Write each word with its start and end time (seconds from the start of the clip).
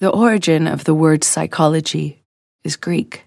The 0.00 0.10
origin 0.10 0.66
of 0.66 0.84
the 0.84 0.94
word 0.94 1.22
psychology 1.22 2.24
is 2.64 2.74
Greek. 2.74 3.26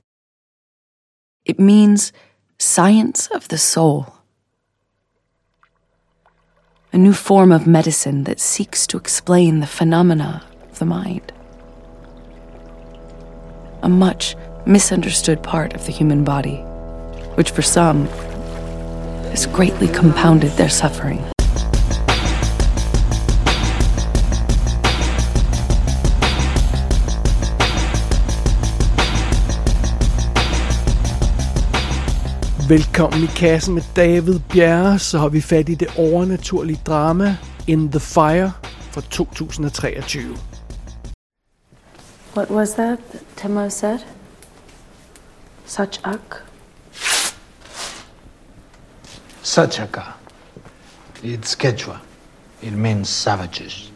It 1.45 1.59
means 1.59 2.11
science 2.59 3.27
of 3.27 3.47
the 3.47 3.57
soul, 3.57 4.13
a 6.91 6.97
new 6.97 7.13
form 7.13 7.53
of 7.53 7.67
medicine 7.67 8.25
that 8.25 8.41
seeks 8.41 8.85
to 8.87 8.97
explain 8.97 9.61
the 9.61 9.67
phenomena 9.67 10.43
of 10.69 10.79
the 10.79 10.85
mind. 10.85 11.31
A 13.81 13.89
much 13.89 14.35
misunderstood 14.65 15.41
part 15.41 15.73
of 15.73 15.85
the 15.85 15.93
human 15.93 16.25
body, 16.25 16.57
which 17.35 17.51
for 17.51 17.61
some 17.61 18.07
has 19.31 19.45
greatly 19.45 19.87
compounded 19.87 20.51
their 20.53 20.69
suffering. 20.69 21.23
Velkommen 32.69 33.23
i 33.23 33.27
kassen 33.27 33.73
med 33.73 33.83
David 33.95 34.39
Bjerre, 34.39 34.99
så 34.99 35.17
har 35.17 35.29
vi 35.29 35.41
fat 35.41 35.69
i 35.69 35.75
det 35.75 35.87
overnaturlige 35.97 36.79
drama 36.85 37.37
In 37.67 37.91
the 37.91 37.99
Fire 37.99 38.51
fra 38.91 39.01
2023. 39.01 40.23
What 42.35 42.49
was 42.49 42.69
that 42.69 42.99
that 43.11 43.21
Temo 43.35 43.69
said? 43.69 43.99
Such 45.65 45.99
ak? 46.03 46.43
Sachaka. 49.43 50.01
It's 51.23 51.55
Quechua. 51.55 51.97
It 52.61 52.73
means 52.73 53.09
savages. 53.09 53.91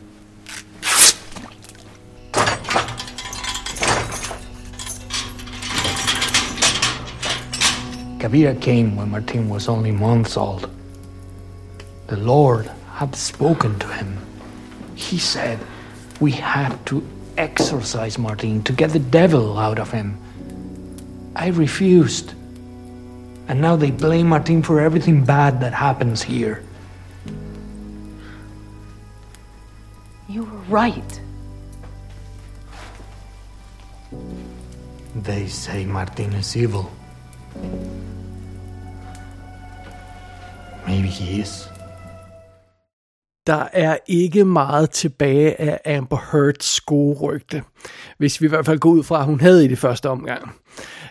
Kabira 8.22 8.62
came 8.62 8.96
when 8.96 9.10
Martin 9.10 9.50
was 9.50 9.68
only 9.68 9.90
months 9.90 10.38
old. 10.38 10.70
The 12.06 12.18
Lord 12.18 12.70
had 12.94 13.16
spoken 13.16 13.80
to 13.80 13.88
him. 13.88 14.16
He 14.94 15.18
said 15.18 15.58
we 16.20 16.30
had 16.30 16.86
to 16.86 17.02
exorcise 17.36 18.20
Martin 18.20 18.62
to 18.66 18.74
get 18.74 18.92
the 18.92 19.00
devil 19.00 19.58
out 19.58 19.80
of 19.80 19.90
him. 19.90 20.20
I 21.36 21.48
refused. 21.48 22.36
And 23.48 23.60
now 23.60 23.76
they 23.76 23.90
blame 23.90 24.28
Martin 24.28 24.62
for 24.62 24.80
everything 24.80 25.26
bad 25.26 25.60
that 25.62 25.74
happens 25.74 26.22
here. 26.22 26.64
You 30.30 30.44
were 30.44 30.64
right. 30.70 31.22
They 35.16 35.48
say 35.48 35.86
Martin 35.86 36.34
is 36.34 36.56
evil. 36.56 36.92
Maybe 40.92 41.08
he 41.08 41.42
is. 41.42 41.70
Der 43.48 43.68
er 43.74 43.98
ikke 44.08 44.46
meget 44.46 44.90
tilbage 44.90 45.62
af 45.62 45.98
Amber 45.98 46.32
Heards 46.32 46.82
gode 46.82 47.20
rygte, 47.20 47.64
hvis 48.18 48.42
vi 48.42 48.46
i 48.46 48.50
hvert 48.50 48.66
fald 48.66 48.80
går 48.80 48.90
ud 48.90 49.04
fra, 49.04 49.20
at 49.20 49.26
hun 49.26 49.40
havde 49.40 49.66
i 49.66 49.68
det 49.68 49.78
første 49.78 50.10
omgang. 50.10 50.52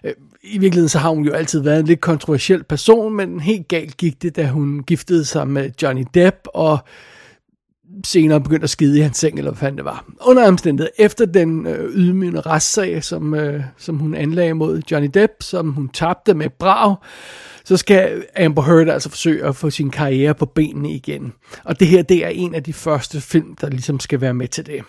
Øh, 0.05 0.13
I 0.43 0.59
virkeligheden 0.59 0.89
så 0.89 0.99
har 0.99 1.11
hun 1.11 1.25
jo 1.25 1.33
altid 1.33 1.61
været 1.61 1.81
en 1.81 1.87
lidt 1.87 2.01
kontroversiel 2.01 2.65
person, 2.65 3.17
men 3.17 3.41
helt 3.41 3.69
galt 3.69 3.97
gik 3.97 4.23
det, 4.23 4.37
da 4.37 4.47
hun 4.47 4.83
giftede 4.83 5.25
sig 5.25 5.49
med 5.49 5.71
Johnny 5.83 6.05
Depp, 6.15 6.37
og 6.55 6.79
senere 8.07 8.41
begyndte 8.41 8.65
at 8.65 8.71
skide 8.71 8.99
i 8.99 9.03
hans 9.03 9.17
seng, 9.17 9.39
eller 9.39 9.51
hvad 9.51 9.59
fanden 9.59 9.77
det 9.77 9.85
var. 9.85 10.05
Under 10.21 10.49
omstændighed, 10.49 10.91
efter 10.99 11.27
den 11.27 11.67
øh, 11.67 11.91
ydmygende 11.95 12.41
retssag, 12.41 13.05
som, 13.05 13.35
øh, 13.35 13.65
som 13.77 13.99
hun 13.99 14.15
anlagde 14.15 14.55
mod 14.55 14.83
Johnny 14.91 15.11
Depp, 15.15 15.33
som 15.41 15.73
hun 15.73 15.89
tabte 15.89 16.35
med 16.35 16.51
brav, 16.51 17.03
så 17.71 17.77
skal 17.77 18.27
Amber 18.37 18.63
Heard 18.63 18.89
altså 18.89 19.11
forsøge 19.11 19.45
at 19.45 19.57
få 19.57 19.71
sin 19.71 19.91
karriere 19.91 20.35
på 20.35 20.47
benene 20.47 20.93
igen. 20.93 21.33
Og 21.65 21.81
det 21.81 21.89
her, 21.89 22.03
det 22.03 22.25
er 22.25 22.29
en 22.29 22.55
af 22.55 22.63
de 22.63 22.73
første 22.73 23.21
film, 23.21 23.57
der 23.57 23.69
ligesom 23.69 24.01
skal 24.01 24.21
være 24.21 24.35
med 24.35 24.49
til 24.49 24.67
det. 24.67 24.83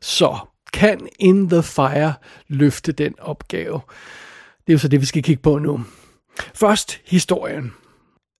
Så 0.00 0.36
kan 0.72 1.08
In 1.18 1.48
the 1.48 1.62
Fire 1.62 2.14
løfte 2.48 2.92
den 2.92 3.14
opgave? 3.18 3.80
Det 4.66 4.68
er 4.68 4.72
jo 4.72 4.78
så 4.78 4.88
det, 4.88 5.00
vi 5.00 5.06
skal 5.06 5.22
kigge 5.22 5.42
på 5.42 5.58
nu. 5.58 5.80
Først 6.54 7.00
historien. 7.06 7.72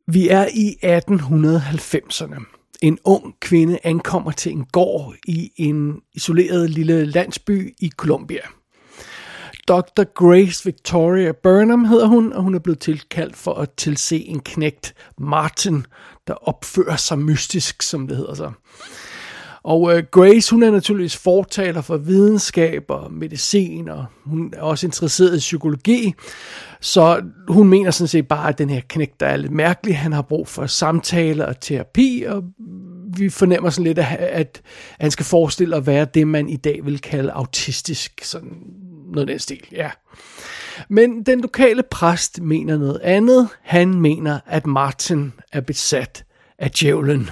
Vi 0.06 0.28
er 0.28 0.46
i 0.54 0.76
1890'erne. 0.84 2.44
En 2.82 2.98
ung 3.04 3.34
kvinde 3.40 3.78
ankommer 3.84 4.30
til 4.30 4.52
en 4.52 4.64
gård 4.64 5.14
i 5.26 5.52
en 5.56 6.00
isoleret 6.14 6.70
lille 6.70 7.04
landsby 7.04 7.74
i 7.78 7.90
Colombia. 7.96 8.57
Dr. 9.68 10.04
Grace 10.14 10.64
Victoria 10.64 11.32
Burnham 11.32 11.84
hedder 11.84 12.06
hun, 12.06 12.32
og 12.32 12.42
hun 12.42 12.54
er 12.54 12.58
blevet 12.58 12.78
tilkaldt 12.78 13.36
for 13.36 13.54
at 13.54 13.70
tilse 13.76 14.16
en 14.16 14.40
knægt 14.40 14.94
Martin, 15.18 15.86
der 16.26 16.48
opfører 16.48 16.96
sig 16.96 17.18
mystisk, 17.18 17.82
som 17.82 18.08
det 18.08 18.16
hedder 18.16 18.34
så. 18.34 18.52
Og 19.62 19.96
øh, 19.96 20.02
Grace, 20.10 20.50
hun 20.50 20.62
er 20.62 20.70
naturligvis 20.70 21.16
fortaler 21.16 21.80
for 21.80 21.96
videnskab 21.96 22.84
og 22.88 23.12
medicin, 23.12 23.88
og 23.88 24.06
hun 24.24 24.52
er 24.56 24.62
også 24.62 24.86
interesseret 24.86 25.36
i 25.36 25.38
psykologi. 25.38 26.14
Så 26.80 27.22
hun 27.48 27.68
mener 27.68 27.90
sådan 27.90 28.08
set 28.08 28.28
bare, 28.28 28.48
at 28.48 28.58
den 28.58 28.70
her 28.70 28.80
knægt, 28.88 29.20
der 29.20 29.26
er 29.26 29.36
lidt 29.36 29.52
mærkelig, 29.52 29.98
han 29.98 30.12
har 30.12 30.22
brug 30.22 30.48
for 30.48 30.66
samtaler 30.66 31.46
og 31.46 31.60
terapi, 31.60 32.24
og 32.28 32.44
vi 33.16 33.28
fornemmer 33.28 33.70
sådan 33.70 33.86
lidt, 33.86 33.98
at, 33.98 34.06
at 34.18 34.62
han 35.00 35.10
skal 35.10 35.26
forestille 35.26 35.76
at 35.76 35.86
være 35.86 36.06
det, 36.14 36.26
man 36.26 36.48
i 36.48 36.56
dag 36.56 36.80
vil 36.84 36.98
kalde 36.98 37.32
autistisk. 37.32 38.24
Sådan 38.24 38.52
noget 39.12 39.28
den 39.28 39.38
stil, 39.38 39.68
ja. 39.72 39.90
Men 40.88 41.22
den 41.22 41.40
lokale 41.40 41.82
præst 41.82 42.40
mener 42.40 42.78
noget 42.78 43.00
andet. 43.02 43.48
Han 43.62 44.00
mener, 44.00 44.40
at 44.46 44.66
Martin 44.66 45.32
er 45.52 45.60
besat 45.60 46.24
af 46.58 46.70
djævlen. 46.70 47.30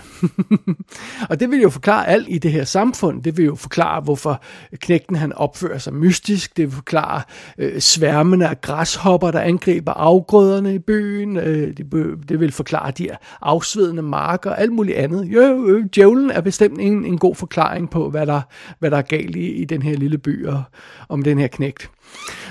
og 1.30 1.40
det 1.40 1.50
vil 1.50 1.60
jo 1.60 1.70
forklare 1.70 2.08
alt 2.08 2.26
i 2.30 2.38
det 2.38 2.52
her 2.52 2.64
samfund. 2.64 3.22
Det 3.22 3.36
vil 3.36 3.44
jo 3.44 3.54
forklare, 3.54 4.00
hvorfor 4.00 4.42
knægten 4.80 5.16
han 5.16 5.32
opfører 5.32 5.78
sig 5.78 5.94
mystisk. 5.94 6.56
Det 6.56 6.64
vil 6.64 6.74
forklare 6.74 7.22
øh, 7.58 7.80
sværmene 7.80 8.48
af 8.48 8.60
græshopper, 8.60 9.30
der 9.30 9.40
angriber 9.40 9.92
afgrøderne 9.92 10.74
i 10.74 10.78
byen. 10.78 11.36
Øh, 11.36 11.76
det, 11.76 11.92
det 12.28 12.40
vil 12.40 12.52
forklare 12.52 12.90
de 12.90 13.02
her 13.02 13.16
afsvedende 13.42 14.02
marker 14.02 14.50
og 14.50 14.60
alt 14.60 14.72
muligt 14.72 14.96
andet. 14.96 15.24
Jo, 15.24 15.40
jo, 15.40 15.84
djævlen 15.94 16.30
er 16.30 16.40
bestemt 16.40 16.80
en, 16.80 17.04
en 17.04 17.18
god 17.18 17.34
forklaring 17.34 17.90
på, 17.90 18.10
hvad 18.10 18.26
der, 18.26 18.40
hvad 18.78 18.90
der 18.90 18.96
er 18.96 19.02
galt 19.02 19.36
i, 19.36 19.50
i 19.50 19.64
den 19.64 19.82
her 19.82 19.96
lille 19.96 20.18
by 20.18 20.46
og 20.46 20.62
om 21.08 21.22
den 21.22 21.38
her 21.38 21.46
knægt. 21.46 21.90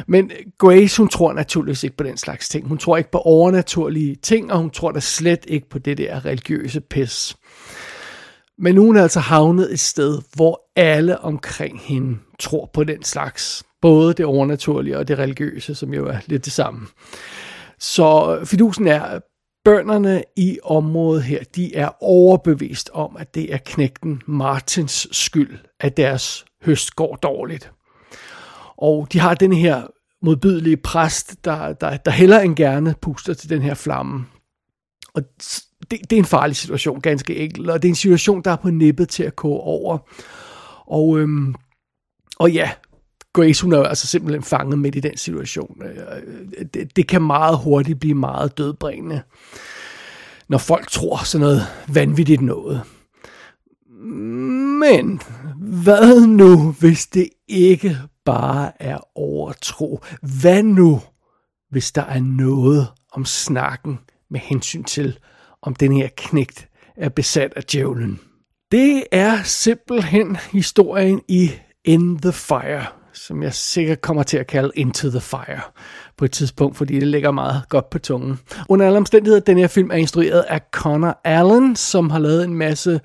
Men 0.07 0.31
Grace, 0.57 0.97
hun 0.97 1.09
tror 1.09 1.33
naturligvis 1.33 1.83
ikke 1.83 1.97
på 1.97 2.03
den 2.03 2.17
slags 2.17 2.49
ting. 2.49 2.67
Hun 2.67 2.77
tror 2.77 2.97
ikke 2.97 3.11
på 3.11 3.19
overnaturlige 3.19 4.16
ting, 4.16 4.51
og 4.51 4.57
hun 4.57 4.69
tror 4.69 4.91
da 4.91 4.99
slet 4.99 5.45
ikke 5.47 5.69
på 5.69 5.79
det 5.79 5.97
der 5.97 6.25
religiøse 6.25 6.81
pis. 6.81 7.35
Men 8.57 8.77
hun 8.77 8.97
er 8.97 9.01
altså 9.01 9.19
havnet 9.19 9.73
et 9.73 9.79
sted, 9.79 10.21
hvor 10.35 10.61
alle 10.75 11.19
omkring 11.19 11.79
hende 11.79 12.17
tror 12.39 12.69
på 12.73 12.83
den 12.83 13.03
slags. 13.03 13.63
Både 13.81 14.13
det 14.13 14.25
overnaturlige 14.25 14.97
og 14.97 15.07
det 15.07 15.17
religiøse, 15.17 15.75
som 15.75 15.94
jo 15.94 16.07
er 16.07 16.17
lidt 16.25 16.45
det 16.45 16.53
samme. 16.53 16.88
Så 17.79 18.39
fidusen 18.45 18.88
er, 18.88 19.01
at 19.01 19.21
bønderne 19.65 20.23
i 20.38 20.59
området 20.63 21.23
her, 21.23 21.44
de 21.55 21.75
er 21.75 22.03
overbevist 22.03 22.89
om, 22.94 23.15
at 23.19 23.35
det 23.35 23.53
er 23.53 23.57
knægten 23.57 24.21
Martins 24.27 25.07
skyld, 25.11 25.57
at 25.79 25.97
deres 25.97 26.45
høst 26.63 26.95
går 26.95 27.15
dårligt. 27.15 27.71
Og 28.78 29.08
de 29.13 29.19
har 29.19 29.34
den 29.34 29.53
her 29.53 29.88
modbydelige 30.22 30.78
præst, 30.78 31.46
der, 31.46 31.74
der, 31.74 31.97
der 31.97 32.12
heller 32.12 32.40
end 32.40 32.56
gerne 32.56 32.96
puster 33.02 33.34
til 33.34 33.50
den 33.50 33.62
her 33.62 33.74
flamme. 33.74 34.25
Og 35.13 35.24
det, 35.91 36.00
det 36.09 36.13
er 36.13 36.18
en 36.19 36.25
farlig 36.25 36.56
situation, 36.56 37.02
ganske 37.02 37.36
enkelt. 37.36 37.69
Og 37.69 37.81
det 37.81 37.88
er 37.88 37.91
en 37.91 37.96
situation, 37.96 38.41
der 38.41 38.52
er 38.52 38.56
på 38.56 38.69
nippet 38.69 39.09
til 39.09 39.24
at 39.24 39.36
gå 39.36 39.53
over. 39.53 39.97
Og, 40.88 41.19
øhm, 41.19 41.56
og 42.40 42.52
ja, 42.52 42.72
Grace, 43.34 43.63
hun 43.63 43.74
er 43.74 43.77
jo 43.77 43.83
altså 43.83 44.07
simpelthen 44.07 44.44
fanget 44.44 44.80
midt 44.80 44.95
i 44.95 45.00
den 45.00 45.18
situation. 45.18 45.81
Øh, 45.83 45.98
øh, 46.57 46.66
det, 46.74 46.95
det 46.95 47.07
kan 47.07 47.21
meget 47.21 47.57
hurtigt 47.57 48.00
blive 48.00 48.16
meget 48.16 48.57
dødbringende, 48.57 49.21
når 50.48 50.57
folk 50.57 50.89
tror 50.89 51.25
sådan 51.25 51.45
noget 51.45 51.62
vanvittigt 51.88 52.42
noget. 52.42 52.81
Men 54.80 55.21
hvad 55.57 56.28
nu, 56.28 56.71
hvis 56.71 57.07
det 57.07 57.30
ikke 57.48 57.98
bare 58.25 58.72
er 58.80 58.98
overtro? 59.16 60.00
Hvad 60.42 60.63
nu, 60.63 61.01
hvis 61.72 61.92
der 61.92 62.01
er 62.01 62.19
noget 62.19 62.88
om 63.12 63.25
snakken 63.25 64.00
med 64.30 64.39
hensyn 64.39 64.83
til, 64.83 65.19
om 65.62 65.75
den 65.75 65.92
her 65.92 66.10
knægt 66.18 66.69
er 66.98 67.10
besat 67.10 67.54
af 67.56 67.63
djævlen? 67.63 68.19
Det 68.72 69.04
er 69.12 69.44
simpelthen 69.44 70.38
historien 70.51 71.22
i 71.27 71.51
In 71.83 72.19
the 72.19 72.31
Fire, 72.31 72.86
som 73.13 73.44
jeg 73.44 73.54
sikkert 73.54 74.01
kommer 74.01 74.24
til 74.24 74.38
at 74.38 74.48
kalde 74.48 74.71
Into 74.75 75.10
the 75.10 75.21
Fire 75.21 75.62
på 76.18 76.25
et 76.25 76.31
tidspunkt, 76.31 76.78
fordi 76.78 77.00
det 77.00 77.07
ligger 77.07 77.31
meget 77.31 77.63
godt 77.69 77.89
på 77.89 78.00
tungen. 78.00 78.39
Under 78.69 78.86
alle 78.86 78.98
omstændigheder, 78.98 79.39
den 79.42 79.57
her 79.57 79.68
film 79.68 79.92
er 79.92 79.95
instrueret 79.95 80.42
af 80.42 80.62
Connor 80.71 81.19
Allen, 81.24 81.75
som 81.75 82.10
har 82.10 82.19
lavet 82.19 82.44
en 82.44 82.54
masse 82.54 83.01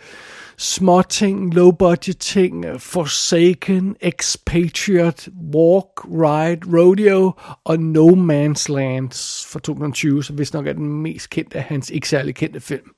små 0.60 1.02
ting, 1.02 1.54
low 1.54 1.70
budget 1.70 2.18
ting, 2.18 2.64
Forsaken, 2.80 3.96
Expatriate, 4.00 5.30
Walk, 5.54 6.04
Ride, 6.04 6.78
Rodeo 6.78 7.32
og 7.64 7.78
No 7.78 8.06
Man's 8.08 8.72
Land 8.72 9.10
fra 9.48 9.60
2020, 9.60 10.24
som 10.24 10.38
vist 10.38 10.54
nok 10.54 10.66
er 10.66 10.72
den 10.72 11.02
mest 11.02 11.30
kendte 11.30 11.58
af 11.58 11.62
hans 11.62 11.90
ikke 11.90 12.08
særlig 12.08 12.34
kendte 12.34 12.60
film. 12.60 12.90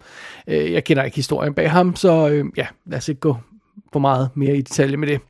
Øh, 0.49 0.73
jeg 0.73 0.85
kender 0.85 1.03
ikke 1.03 1.17
historien 1.17 1.55
bag 1.55 1.71
ham, 1.71 1.97
så 1.97 2.29
øh, 2.29 2.45
ja, 2.57 2.67
lad 2.87 2.99
os 2.99 3.09
ikke 3.09 3.21
gå 3.21 3.37
for 3.93 4.01
meget 4.01 4.31
mere 4.35 4.57
i 4.57 4.63
detalje 4.63 4.97
med 4.97 5.09
det. 5.09 5.21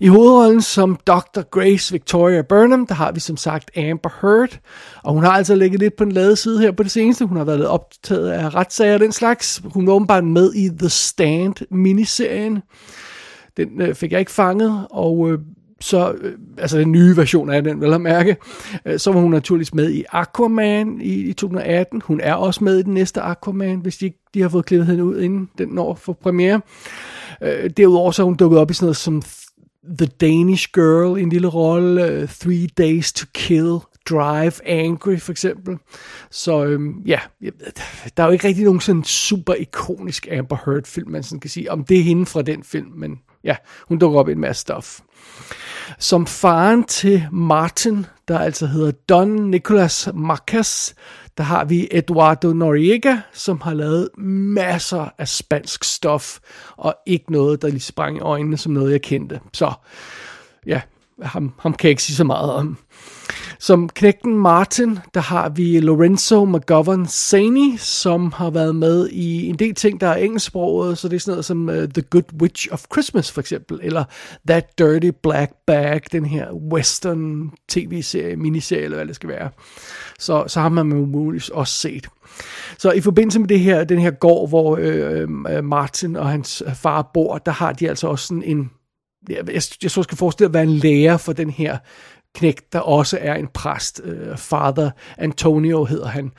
I 0.00 0.06
hovedrollen 0.06 0.62
som 0.62 0.98
Dr. 1.06 1.40
Grace 1.50 1.92
Victoria 1.92 2.42
Burnham, 2.42 2.86
der 2.86 2.94
har 2.94 3.12
vi 3.12 3.20
som 3.20 3.36
sagt 3.36 3.70
Amber 3.76 4.10
Heard, 4.22 4.58
og 5.02 5.14
hun 5.14 5.24
har 5.24 5.30
altså 5.30 5.54
ligget 5.54 5.80
lidt 5.80 5.96
på 5.96 6.04
den 6.04 6.12
lade 6.12 6.36
side 6.36 6.60
her 6.60 6.72
på 6.72 6.82
det 6.82 6.90
seneste. 6.90 7.24
Hun 7.24 7.36
har 7.36 7.44
været 7.44 7.58
lidt 7.58 7.68
optaget 7.68 8.30
af 8.30 8.54
retssager 8.54 8.94
og 8.94 9.00
den 9.00 9.12
slags. 9.12 9.62
Hun 9.64 9.86
var 9.86 9.92
åbenbart 9.92 10.24
med 10.24 10.54
i 10.54 10.68
The 10.78 10.88
Stand 10.88 11.54
miniserien. 11.70 12.62
Den 13.56 13.80
øh, 13.80 13.94
fik 13.94 14.12
jeg 14.12 14.20
ikke 14.20 14.32
fanget, 14.32 14.86
og 14.90 15.30
øh, 15.30 15.38
så, 15.80 16.14
øh, 16.20 16.32
altså 16.58 16.78
den 16.78 16.92
nye 16.92 17.16
version 17.16 17.50
af 17.50 17.64
den, 17.64 17.80
vel 17.80 17.94
at 17.94 18.00
mærke, 18.00 18.36
øh, 18.86 18.98
så 18.98 19.12
var 19.12 19.20
hun 19.20 19.30
naturligvis 19.30 19.74
med 19.74 19.90
i 19.90 20.04
Aquaman 20.12 21.00
i, 21.00 21.14
i 21.14 21.32
2018. 21.32 22.02
Hun 22.04 22.20
er 22.20 22.34
også 22.34 22.64
med 22.64 22.78
i 22.78 22.82
den 22.82 22.94
næste 22.94 23.20
Aquaman, 23.20 23.78
hvis 23.78 23.96
de, 23.96 24.12
de 24.34 24.42
har 24.42 24.48
fået 24.48 24.66
klippet 24.66 24.86
hende 24.86 25.04
ud, 25.04 25.20
inden 25.20 25.48
den 25.58 25.68
når 25.68 25.94
for 25.94 26.12
premiere. 26.12 26.60
Øh, 27.42 27.70
derudover 27.76 28.10
så 28.10 28.22
er 28.22 28.26
hun 28.26 28.36
dukket 28.36 28.58
op 28.58 28.70
i 28.70 28.74
sådan 28.74 28.84
noget 28.84 28.96
som 28.96 29.22
The 29.98 30.06
Danish 30.06 30.68
Girl, 30.72 31.18
en 31.18 31.28
lille 31.28 31.48
rolle, 31.48 32.22
uh, 32.22 32.28
Three 32.28 32.66
Days 32.66 33.12
to 33.12 33.26
Kill, 33.34 33.78
Drive, 34.10 34.66
Angry 34.66 35.18
for 35.18 35.32
eksempel. 35.32 35.78
Så 36.30 36.64
øhm, 36.64 37.02
ja, 37.06 37.20
der 38.16 38.22
er 38.22 38.26
jo 38.26 38.32
ikke 38.32 38.48
rigtig 38.48 38.64
nogen 38.64 38.80
sådan 38.80 39.04
super 39.04 39.54
ikonisk 39.54 40.28
Amber 40.38 40.56
Heard 40.64 40.84
film, 40.84 41.10
man 41.10 41.22
sådan 41.22 41.40
kan 41.40 41.50
sige, 41.50 41.70
om 41.70 41.84
det 41.84 41.98
er 41.98 42.02
hende 42.02 42.26
fra 42.26 42.42
den 42.42 42.64
film, 42.64 42.92
men 42.96 43.18
ja, 43.44 43.56
hun 43.88 43.98
dukker 43.98 44.18
op 44.18 44.28
i 44.28 44.32
en 44.32 44.40
masse 44.40 44.60
stof. 44.60 45.00
Som 45.98 46.26
faren 46.26 46.84
til 46.84 47.26
Martin, 47.32 48.06
der 48.28 48.38
altså 48.38 48.66
hedder 48.66 48.90
Don 48.90 49.28
Nicholas 49.28 50.08
Marcus, 50.14 50.94
der 51.36 51.44
har 51.44 51.64
vi 51.64 51.88
Eduardo 51.90 52.52
Noriega, 52.52 53.16
som 53.32 53.60
har 53.60 53.74
lavet 53.74 54.08
masser 54.18 55.08
af 55.18 55.28
spansk 55.28 55.84
stof, 55.84 56.38
og 56.76 56.94
ikke 57.06 57.32
noget, 57.32 57.62
der 57.62 57.68
lige 57.68 57.80
sprang 57.80 58.16
i 58.16 58.20
øjnene 58.20 58.56
som 58.56 58.72
noget, 58.72 58.92
jeg 58.92 59.02
kendte. 59.02 59.40
Så 59.52 59.72
ja, 60.66 60.80
ham, 61.22 61.52
ham 61.58 61.74
kan 61.74 61.88
jeg 61.88 61.90
ikke 61.90 62.02
sige 62.02 62.16
så 62.16 62.24
meget 62.24 62.52
om. 62.52 62.78
Som 63.58 63.88
knægten 63.88 64.36
Martin, 64.36 64.98
der 65.14 65.20
har 65.20 65.48
vi 65.48 65.80
Lorenzo 65.80 66.44
McGovern 66.44 67.06
Saney, 67.06 67.76
som 67.76 68.32
har 68.32 68.50
været 68.50 68.76
med 68.76 69.08
i 69.08 69.46
en 69.46 69.54
del 69.54 69.74
ting, 69.74 70.00
der 70.00 70.06
er 70.06 70.16
engelsksproget, 70.16 70.98
så 70.98 71.08
det 71.08 71.16
er 71.16 71.20
sådan 71.20 71.32
noget 71.32 71.44
som 71.44 71.68
uh, 71.68 71.74
The 71.74 72.02
Good 72.02 72.40
Witch 72.42 72.68
of 72.70 72.84
Christmas 72.92 73.32
for 73.32 73.40
eksempel, 73.40 73.80
eller 73.82 74.04
That 74.48 74.78
Dirty 74.78 75.10
Black 75.22 75.52
Bag, 75.66 76.00
den 76.12 76.24
her 76.24 76.52
western 76.52 77.50
tv-serie, 77.68 78.36
miniserie, 78.36 78.84
eller 78.84 78.96
hvad 78.96 79.06
det 79.06 79.14
skal 79.14 79.28
være. 79.28 79.50
Så, 80.18 80.44
så 80.46 80.60
har 80.60 80.68
man 80.68 80.86
muligvis 80.86 81.48
også 81.48 81.74
set. 81.74 82.08
Så 82.78 82.92
i 82.92 83.00
forbindelse 83.00 83.40
med 83.40 83.48
det 83.48 83.60
her, 83.60 83.84
den 83.84 83.98
her 83.98 84.10
gård, 84.10 84.48
hvor 84.48 84.76
øh, 84.80 85.28
øh 85.50 85.64
Martin 85.64 86.16
og 86.16 86.28
hans 86.28 86.62
far 86.74 87.10
bor, 87.14 87.38
der 87.38 87.52
har 87.52 87.72
de 87.72 87.88
altså 87.88 88.08
også 88.08 88.26
sådan 88.26 88.42
en, 88.42 88.70
jeg, 89.28 89.36
jeg, 89.36 89.62
jeg 89.82 89.90
så 89.90 90.02
skal 90.02 90.18
forestille 90.18 90.48
at 90.48 90.54
være 90.54 90.62
en 90.62 90.76
lærer 90.76 91.16
for 91.16 91.32
den 91.32 91.50
her 91.50 91.78
knægt, 92.36 92.72
der 92.72 92.78
også 92.78 93.18
er 93.20 93.34
en 93.34 93.46
præst. 93.54 94.00
Øh, 94.04 94.36
Father 94.36 94.90
Antonio 95.18 95.84
hedder 95.84 96.06
han. 96.06 96.32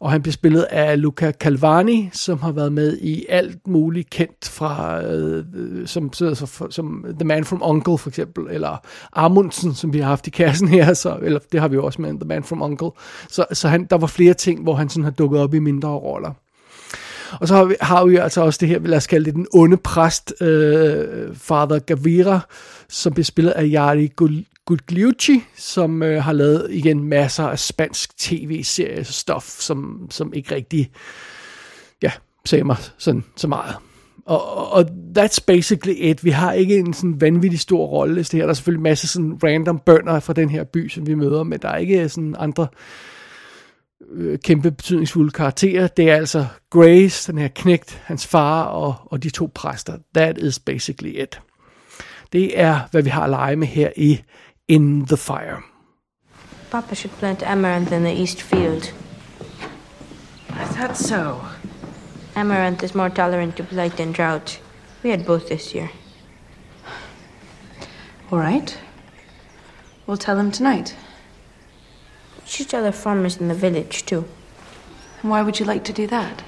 Og 0.00 0.10
han 0.10 0.22
bliver 0.22 0.32
spillet 0.32 0.62
af 0.62 1.02
Luca 1.02 1.32
Calvani, 1.32 2.10
som 2.12 2.38
har 2.38 2.52
været 2.52 2.72
med 2.72 2.98
i 2.98 3.26
alt 3.28 3.68
muligt 3.68 4.10
kendt 4.10 4.48
fra, 4.48 5.02
øh, 5.04 5.86
som, 5.86 6.12
så, 6.12 6.66
som 6.70 7.04
The 7.18 7.26
Man 7.26 7.44
from 7.44 7.62
Uncle 7.64 7.98
for 7.98 8.08
eksempel, 8.08 8.46
eller 8.50 8.76
Amundsen, 9.12 9.74
som 9.74 9.92
vi 9.92 9.98
har 9.98 10.08
haft 10.08 10.26
i 10.26 10.30
kassen 10.30 10.68
her, 10.68 10.94
så, 10.94 11.18
eller 11.22 11.40
det 11.52 11.60
har 11.60 11.68
vi 11.68 11.74
jo 11.74 11.84
også 11.84 12.02
med 12.02 12.10
The 12.10 12.28
Man 12.28 12.44
from 12.44 12.62
Uncle. 12.62 12.90
Så, 13.28 13.44
så 13.52 13.68
han, 13.68 13.84
der 13.84 13.98
var 13.98 14.06
flere 14.06 14.34
ting, 14.34 14.62
hvor 14.62 14.74
han 14.74 14.88
sådan 14.88 15.04
har 15.04 15.10
dukket 15.10 15.40
op 15.40 15.54
i 15.54 15.58
mindre 15.58 15.88
roller. 15.88 16.32
Og 17.40 17.48
så 17.48 17.54
har 17.54 17.64
vi, 17.64 17.74
har 17.80 18.04
vi 18.04 18.16
altså 18.16 18.40
også 18.40 18.58
det 18.60 18.68
her, 18.68 18.78
lad 18.78 18.96
os 18.96 19.06
kalde 19.06 19.24
det 19.24 19.34
den 19.34 19.46
onde 19.52 19.76
præst, 19.76 20.34
øh, 20.40 21.34
Father 21.34 21.78
Gavira, 21.78 22.40
som 22.88 23.12
bliver 23.12 23.24
spillet 23.24 23.52
af 23.52 23.64
Yari 23.64 24.12
Gugliucci, 24.66 25.44
som 25.56 26.02
øh, 26.02 26.22
har 26.22 26.32
lavet 26.32 26.66
igen 26.70 27.04
masser 27.04 27.44
af 27.44 27.58
spansk 27.58 28.18
tv-serie 28.18 29.04
stof, 29.04 29.44
som, 29.44 30.06
som 30.10 30.32
ikke 30.34 30.54
rigtig 30.54 30.90
ja, 32.02 32.12
ser 32.44 32.64
mig 32.64 32.76
sådan 32.98 33.24
så 33.36 33.48
meget. 33.48 33.74
Og, 34.26 34.72
og 34.72 34.84
that's 35.18 35.38
basically 35.46 35.96
it. 35.98 36.24
Vi 36.24 36.30
har 36.30 36.52
ikke 36.52 36.76
en 36.76 36.94
sådan 36.94 37.20
vanvittig 37.20 37.60
stor 37.60 37.86
rolle 37.86 38.16
det 38.16 38.32
her. 38.32 38.42
Der 38.42 38.48
er 38.48 38.54
selvfølgelig 38.54 38.82
masser 38.82 39.06
sådan 39.06 39.38
random 39.44 39.78
bønder 39.86 40.20
fra 40.20 40.32
den 40.32 40.50
her 40.50 40.64
by, 40.64 40.88
som 40.88 41.06
vi 41.06 41.14
møder, 41.14 41.42
men 41.42 41.58
der 41.58 41.68
er 41.68 41.76
ikke 41.76 42.08
sådan 42.08 42.36
andre 42.38 42.62
øh, 42.62 42.68
kæmpe 44.44 44.70
betydningsfulde 44.70 45.30
karakterer. 45.30 45.86
Det 45.86 46.10
er 46.10 46.16
altså 46.16 46.46
Grace, 46.70 47.32
den 47.32 47.38
her 47.40 47.48
knægt, 47.48 48.02
hans 48.04 48.26
far 48.26 48.64
og, 48.64 48.94
og 49.04 49.22
de 49.22 49.30
to 49.30 49.50
præster. 49.54 49.98
That 50.14 50.38
is 50.38 50.58
basically 50.58 51.22
it. 51.22 51.40
Det 52.32 52.60
er, 52.60 52.80
hvad 52.90 53.02
vi 53.02 53.10
har 53.10 53.22
at 53.22 53.30
lege 53.30 53.56
med 53.56 53.66
her 53.66 53.90
i 53.96 54.22
in 54.68 55.06
the 55.06 55.16
fire. 55.16 55.62
Papa 56.70 56.94
should 56.94 57.16
plant 57.18 57.42
amaranth 57.42 57.92
in 57.92 58.00
the 58.00 58.20
east 58.20 58.42
field. 58.42 58.82
I 60.50 60.64
thought 60.74 60.98
so. 60.98 61.40
Amaranth 62.36 62.84
is 62.84 62.94
more 62.94 63.08
tolerant 63.08 63.56
to 63.56 63.62
blight 63.62 63.92
than 63.92 64.12
drought. 64.12 64.62
We 65.04 65.10
had 65.10 65.24
both 65.24 65.46
this 65.46 65.74
year. 65.74 65.88
All 68.30 68.38
right. 68.38 68.78
We'll 70.06 70.18
tell 70.18 70.38
him 70.38 70.50
tonight. 70.52 70.94
Tell 72.48 72.82
the 72.82 72.92
farmers 72.92 73.38
in 73.38 73.48
the 73.48 73.54
village, 73.54 74.04
too. 74.04 74.26
And 75.22 75.30
why 75.30 75.42
would 75.42 75.58
you 75.58 75.64
like 75.64 75.84
to 75.84 75.92
do 75.92 76.06
that? 76.08 76.42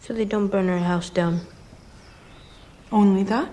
So 0.00 0.14
they 0.14 0.24
don't 0.24 0.48
burn 0.48 0.68
our 0.68 0.78
house 0.78 1.10
down. 1.10 1.40
Only 2.90 3.24
that? 3.24 3.50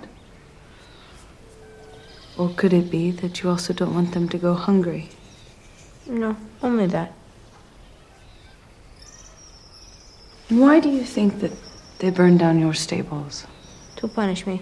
Or 2.38 2.50
could 2.50 2.74
it 2.74 2.90
be 2.90 3.12
that 3.12 3.44
you 3.44 3.50
also 3.50 3.74
don't 3.74 3.94
want 3.94 4.14
them 4.14 4.30
to 4.30 4.38
go 4.38 4.54
hungry? 4.54 5.10
No, 6.08 6.38
only 6.62 6.86
that. 6.88 7.14
Why 10.50 10.80
do 10.80 10.90
you 10.90 11.04
think 11.04 11.40
that 11.40 11.52
they 12.00 12.10
burned 12.10 12.40
down 12.40 12.60
your 12.60 12.74
stables? 12.74 13.46
To 13.98 14.08
punish 14.08 14.48
me. 14.48 14.62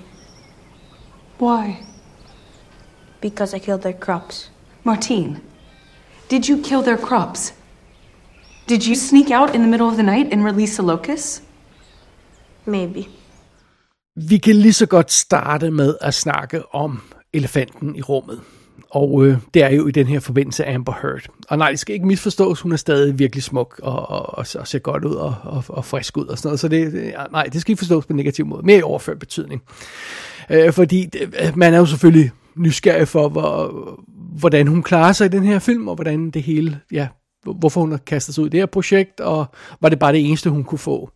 Why? 1.37 1.83
Because 3.19 3.53
I 3.53 3.59
killed 3.59 3.83
their 3.83 3.93
crops. 3.93 4.49
Martine, 4.83 5.39
did 6.31 6.49
you 6.49 6.63
kill 6.63 6.81
their 6.81 6.97
crops? 6.97 7.53
Did 8.69 8.87
you 8.87 8.95
sneak 8.95 9.31
out 9.31 9.55
in 9.55 9.61
the 9.61 9.69
middle 9.69 9.87
of 9.87 9.93
the 9.93 10.03
night 10.03 10.33
and 10.33 10.45
release 10.45 10.81
a 10.81 10.85
locust? 10.85 11.43
Maybe. 12.65 13.07
Vi 14.15 14.37
kan 14.37 14.55
lige 14.55 14.73
så 14.73 14.85
godt 14.85 15.11
starte 15.11 15.71
med 15.71 15.95
at 16.01 16.13
snakke 16.13 16.75
om 16.75 17.01
elefanten 17.33 17.95
i 17.95 18.01
rummet. 18.01 18.39
Og 18.89 19.25
øh, 19.25 19.37
det 19.53 19.63
er 19.63 19.69
jo 19.69 19.87
i 19.87 19.91
den 19.91 20.07
her 20.07 20.19
forbindelse 20.19 20.65
Amber 20.65 20.93
Heard. 21.01 21.21
Og 21.49 21.57
nej, 21.57 21.69
det 21.69 21.79
skal 21.79 21.93
ikke 21.93 22.07
misforstås, 22.07 22.61
hun 22.61 22.71
er 22.71 22.75
stadig 22.75 23.19
virkelig 23.19 23.43
smuk 23.43 23.79
og, 23.83 24.09
og, 24.09 24.37
og, 24.37 24.45
og 24.55 24.67
ser 24.67 24.79
godt 24.79 25.05
ud 25.05 25.15
og, 25.15 25.35
og, 25.43 25.63
og 25.67 25.85
frisk 25.85 26.17
ud 26.17 26.25
og 26.25 26.37
sådan 26.37 26.47
noget. 26.47 26.59
Så 26.59 26.67
det, 26.67 27.13
nej, 27.31 27.43
det 27.43 27.61
skal 27.61 27.71
ikke 27.71 27.79
forstås 27.79 28.05
på 28.05 28.13
en 28.13 28.17
negativ 28.17 28.45
måde. 28.45 28.65
Mere 28.65 28.77
i 28.77 28.81
overført 28.81 29.19
betydning. 29.19 29.61
Øh, 30.49 30.73
fordi 30.73 31.05
det, 31.05 31.55
man 31.55 31.73
er 31.73 31.77
jo 31.77 31.85
selvfølgelig 31.85 32.31
nysgerrig 32.55 33.07
for, 33.07 33.29
hvor, 33.29 33.99
hvordan 34.39 34.67
hun 34.67 34.83
klarer 34.83 35.13
sig 35.13 35.25
i 35.25 35.29
den 35.29 35.43
her 35.43 35.59
film, 35.59 35.87
og 35.87 35.95
hvordan 35.95 36.31
det 36.31 36.43
hele, 36.43 36.79
ja, 36.91 37.07
hvorfor 37.43 37.81
hun 37.81 37.91
har 37.91 37.97
kastet 37.97 38.35
sig 38.35 38.41
ud 38.41 38.47
i 38.47 38.51
det 38.51 38.59
her 38.59 38.65
projekt, 38.65 39.19
og 39.19 39.45
var 39.81 39.89
det 39.89 39.99
bare 39.99 40.13
det 40.13 40.27
eneste, 40.27 40.49
hun 40.49 40.63
kunne 40.63 40.79
få. 40.79 41.11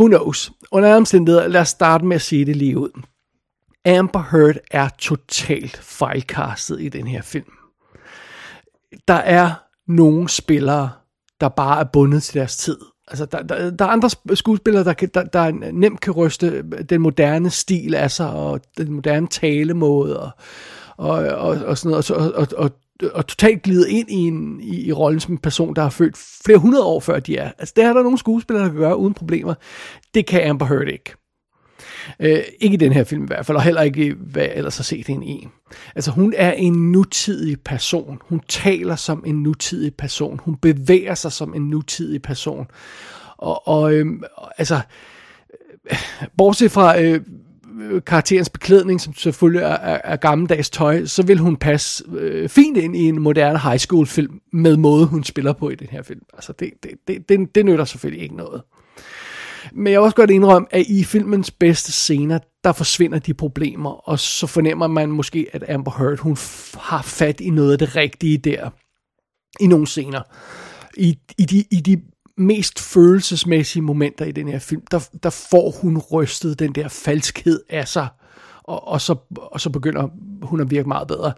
Who 0.00 0.06
knows? 0.06 0.52
Under 0.72 0.96
omstændigheder, 0.96 1.48
lad 1.48 1.60
os 1.60 1.68
starte 1.68 2.04
med 2.04 2.16
at 2.16 2.22
sige 2.22 2.44
det 2.44 2.56
lige 2.56 2.78
ud. 2.78 3.02
Amber 3.84 4.22
Heard 4.30 4.56
er 4.70 4.88
totalt 4.98 5.76
fejlkastet 5.76 6.82
i 6.82 6.88
den 6.88 7.06
her 7.06 7.22
film. 7.22 7.52
Der 9.08 9.14
er 9.14 9.54
nogle 9.88 10.28
spillere, 10.28 10.90
der 11.40 11.48
bare 11.48 11.80
er 11.80 11.84
bundet 11.84 12.22
til 12.22 12.34
deres 12.34 12.56
tid. 12.56 12.78
Altså, 13.08 13.24
der, 13.24 13.42
der, 13.42 13.70
der 13.70 13.84
er 13.84 13.88
andre 13.88 14.10
skuespillere, 14.36 14.84
der, 14.84 14.92
kan, 14.92 15.10
der, 15.14 15.22
der 15.22 15.50
nemt 15.72 16.00
kan 16.00 16.12
ryste 16.12 16.46
øh, 16.46 16.84
den 16.90 17.00
moderne 17.00 17.50
stil 17.50 17.94
af 17.94 18.10
sig, 18.10 18.30
og 18.30 18.60
den 18.78 18.92
moderne 18.92 19.26
talemåde, 19.26 20.20
og, 20.22 20.30
og, 20.96 21.14
og, 21.18 21.48
og 21.66 21.78
sådan 21.78 21.90
noget, 21.90 22.10
og, 22.10 22.32
og, 22.34 22.48
og, 22.56 22.70
og 23.14 23.26
totalt 23.26 23.62
glide 23.62 23.90
ind 23.90 24.10
i, 24.10 24.14
en, 24.14 24.60
i, 24.60 24.86
i 24.86 24.92
rollen 24.92 25.20
som 25.20 25.34
en 25.34 25.38
person, 25.38 25.76
der 25.76 25.82
har 25.82 25.90
født 25.90 26.16
flere 26.16 26.58
hundrede 26.58 26.84
år 26.84 27.00
før 27.00 27.20
de 27.20 27.36
er. 27.36 27.50
Altså, 27.58 27.74
det 27.76 27.84
er 27.84 27.92
der 27.92 28.02
nogle 28.02 28.18
skuespillere, 28.18 28.64
der 28.64 28.70
kan 28.70 28.80
gøre 28.80 28.96
uden 28.96 29.14
problemer. 29.14 29.54
Det 30.14 30.26
kan 30.26 30.50
Amber 30.50 30.66
Heard 30.66 30.88
ikke. 30.88 31.14
Øh, 32.20 32.38
ikke 32.60 32.74
i 32.74 32.76
den 32.76 32.92
her 32.92 33.04
film 33.04 33.24
i 33.24 33.26
hvert 33.26 33.46
fald, 33.46 33.56
og 33.56 33.62
heller 33.62 33.82
ikke 33.82 34.14
hvad 34.20 34.42
jeg 34.42 34.52
ellers 34.56 34.76
har 34.76 34.84
set 34.84 35.06
hende 35.06 35.26
i. 35.26 35.48
Altså 35.94 36.10
hun 36.10 36.34
er 36.36 36.52
en 36.52 36.92
nutidig 36.92 37.60
person. 37.60 38.18
Hun 38.22 38.40
taler 38.48 38.96
som 38.96 39.24
en 39.26 39.42
nutidig 39.42 39.94
person. 39.94 40.40
Hun 40.42 40.56
bevæger 40.56 41.14
sig 41.14 41.32
som 41.32 41.54
en 41.54 41.62
nutidig 41.62 42.22
person. 42.22 42.66
Og, 43.36 43.68
og 43.68 43.94
øh, 43.94 44.06
altså, 44.58 44.80
bortset 46.36 46.70
fra 46.70 47.00
øh, 47.00 47.20
karakterens 48.06 48.48
beklædning, 48.48 49.00
som 49.00 49.14
selvfølgelig 49.14 49.62
er, 49.62 49.66
er, 49.66 50.00
er 50.04 50.16
gammeldags 50.16 50.70
tøj, 50.70 51.04
så 51.04 51.22
vil 51.22 51.38
hun 51.38 51.56
passe 51.56 52.04
øh, 52.12 52.48
fint 52.48 52.76
ind 52.76 52.96
i 52.96 53.08
en 53.08 53.20
moderne 53.20 53.58
high 53.58 53.78
school 53.78 54.06
film 54.06 54.40
med 54.52 54.76
måde, 54.76 55.06
hun 55.06 55.24
spiller 55.24 55.52
på 55.52 55.70
i 55.70 55.74
den 55.74 55.88
her 55.90 56.02
film. 56.02 56.20
Altså, 56.34 56.52
det, 56.52 56.70
det, 56.82 56.90
det, 57.08 57.28
det, 57.28 57.54
det 57.54 57.64
nytter 57.64 57.84
selvfølgelig 57.84 58.22
ikke 58.22 58.36
noget. 58.36 58.62
Men 59.72 59.92
jeg 59.92 60.00
vil 60.00 60.04
også 60.04 60.16
godt 60.16 60.30
indrømme, 60.30 60.68
at 60.70 60.86
i 60.86 61.04
filmens 61.04 61.50
bedste 61.50 61.92
scener, 61.92 62.38
der 62.64 62.72
forsvinder 62.72 63.18
de 63.18 63.34
problemer, 63.34 63.90
og 64.08 64.18
så 64.18 64.46
fornemmer 64.46 64.86
man 64.86 65.10
måske, 65.10 65.46
at 65.52 65.70
Amber 65.70 65.92
Heard, 65.98 66.18
hun 66.18 66.36
har 66.80 67.02
fat 67.02 67.40
i 67.40 67.50
noget 67.50 67.72
af 67.72 67.78
det 67.78 67.96
rigtige 67.96 68.38
der, 68.38 68.70
i 69.60 69.66
nogle 69.66 69.86
scener. 69.86 70.22
I, 70.96 71.18
i, 71.38 71.44
de, 71.44 71.64
i 71.70 71.80
de 71.80 72.02
mest 72.36 72.80
følelsesmæssige 72.80 73.82
momenter 73.82 74.24
i 74.24 74.32
den 74.32 74.48
her 74.48 74.58
film, 74.58 74.82
der, 74.90 75.08
der 75.22 75.30
får 75.30 75.70
hun 75.70 75.98
rystet 75.98 76.58
den 76.58 76.72
der 76.72 76.88
falskhed 76.88 77.60
af 77.70 77.88
sig, 77.88 78.08
og, 78.64 78.88
og, 78.88 79.00
så, 79.00 79.16
og 79.36 79.60
så 79.60 79.70
begynder 79.70 80.08
hun 80.42 80.60
at 80.60 80.70
virke 80.70 80.88
meget 80.88 81.08
bedre. 81.08 81.32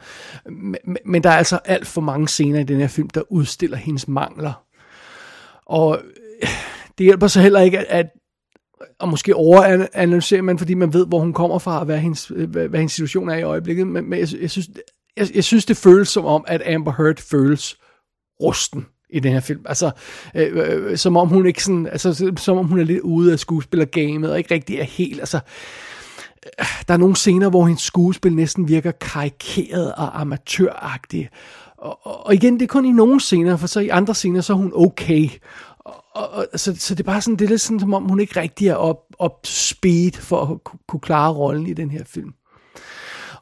Men, 0.47 0.97
men 1.05 1.23
der 1.23 1.31
er 1.31 1.37
altså 1.37 1.57
alt 1.65 1.87
for 1.87 2.01
mange 2.01 2.29
scener 2.29 2.61
i 2.61 2.65
den 2.65 2.81
her 2.81 2.89
film, 2.89 3.11
der 3.11 3.33
udstiller 3.33 3.77
hendes 3.77 4.09
mangler. 4.09 4.53
Og 5.67 6.01
det 6.99 7.05
hjælper 7.05 7.27
så 7.27 7.41
heller 7.41 7.61
ikke, 7.61 7.79
at, 7.79 8.07
og 8.99 9.09
måske 9.09 9.37
overanalyserer 9.37 10.43
man, 10.43 10.59
fordi 10.59 10.75
man 10.75 10.93
ved, 10.93 11.07
hvor 11.07 11.19
hun 11.19 11.33
kommer 11.33 11.59
fra, 11.59 11.79
og 11.79 11.85
hvad 11.85 11.99
hendes, 11.99 12.33
øh, 12.35 12.51
hvad, 12.51 12.69
hvad 12.69 12.81
hendes 12.81 12.93
situation 12.93 13.29
er 13.29 13.37
i 13.37 13.43
øjeblikket. 13.43 13.87
Men, 13.87 14.11
men 14.11 14.19
jeg, 14.19 14.29
jeg, 14.41 14.51
synes, 14.51 14.69
jeg, 15.17 15.29
jeg 15.35 15.45
synes, 15.45 15.65
det 15.65 15.77
føles 15.77 16.09
som 16.09 16.25
om, 16.25 16.45
at 16.47 16.75
Amber 16.75 16.93
Heard 16.93 17.23
føles 17.31 17.77
rusten 18.43 18.87
i 19.11 19.21
den 19.21 19.33
her 19.33 19.41
film. 19.41 19.61
Altså, 19.67 19.91
øh, 20.35 20.51
øh, 20.55 20.97
som 20.97 21.17
om 21.17 21.29
hun 21.29 21.47
ikke 21.47 21.65
sådan, 21.65 21.87
altså, 21.87 22.33
som 22.37 22.59
om 22.59 22.67
hun 22.67 22.81
er 22.81 22.85
lidt 22.85 23.01
ude 23.01 23.33
af 23.33 23.39
skuespillergamet, 23.39 24.31
og 24.31 24.39
ikke 24.39 24.55
rigtig 24.55 24.79
er 24.79 24.85
helt, 24.85 25.21
altså, 25.21 25.41
øh, 26.47 26.67
der 26.89 26.95
er 26.95 26.99
nogle 26.99 27.17
scener, 27.17 27.51
hvor 27.51 27.67
hendes 27.67 27.83
skuespil 27.83 28.35
næsten 28.35 28.69
virker 28.69 28.91
karikeret 28.91 29.93
og 29.93 30.21
amatøragtigt. 30.21 31.29
Og, 31.79 32.07
og, 32.07 32.27
og 32.27 32.35
igen, 32.35 32.55
det 32.55 32.63
er 32.63 32.67
kun 32.67 32.85
i 32.85 32.93
nogle 32.93 33.21
scener, 33.21 33.57
for 33.57 33.67
så 33.67 33.81
i 33.81 33.89
andre 33.89 34.15
scener, 34.15 34.41
så 34.41 34.53
er 34.53 34.57
hun 34.57 34.73
okay. 34.75 35.29
Og, 36.19 36.47
og, 36.53 36.61
så, 36.61 36.77
så 36.79 36.95
det 36.95 37.01
er 37.01 37.13
bare 37.13 37.21
sådan, 37.21 37.37
det 37.37 37.45
er 37.45 37.49
lidt 37.49 37.61
sådan, 37.61 37.81
som 37.81 37.95
om 37.95 38.05
hun 38.05 38.21
ikke 38.21 38.41
rigtig 38.41 38.69
er 38.69 38.75
op, 38.75 38.99
op 39.19 39.41
speed 39.45 40.13
for 40.13 40.43
at 40.43 40.73
kunne, 40.89 41.01
klare 41.01 41.33
rollen 41.33 41.67
i 41.67 41.73
den 41.73 41.91
her 41.91 42.05
film. 42.05 42.35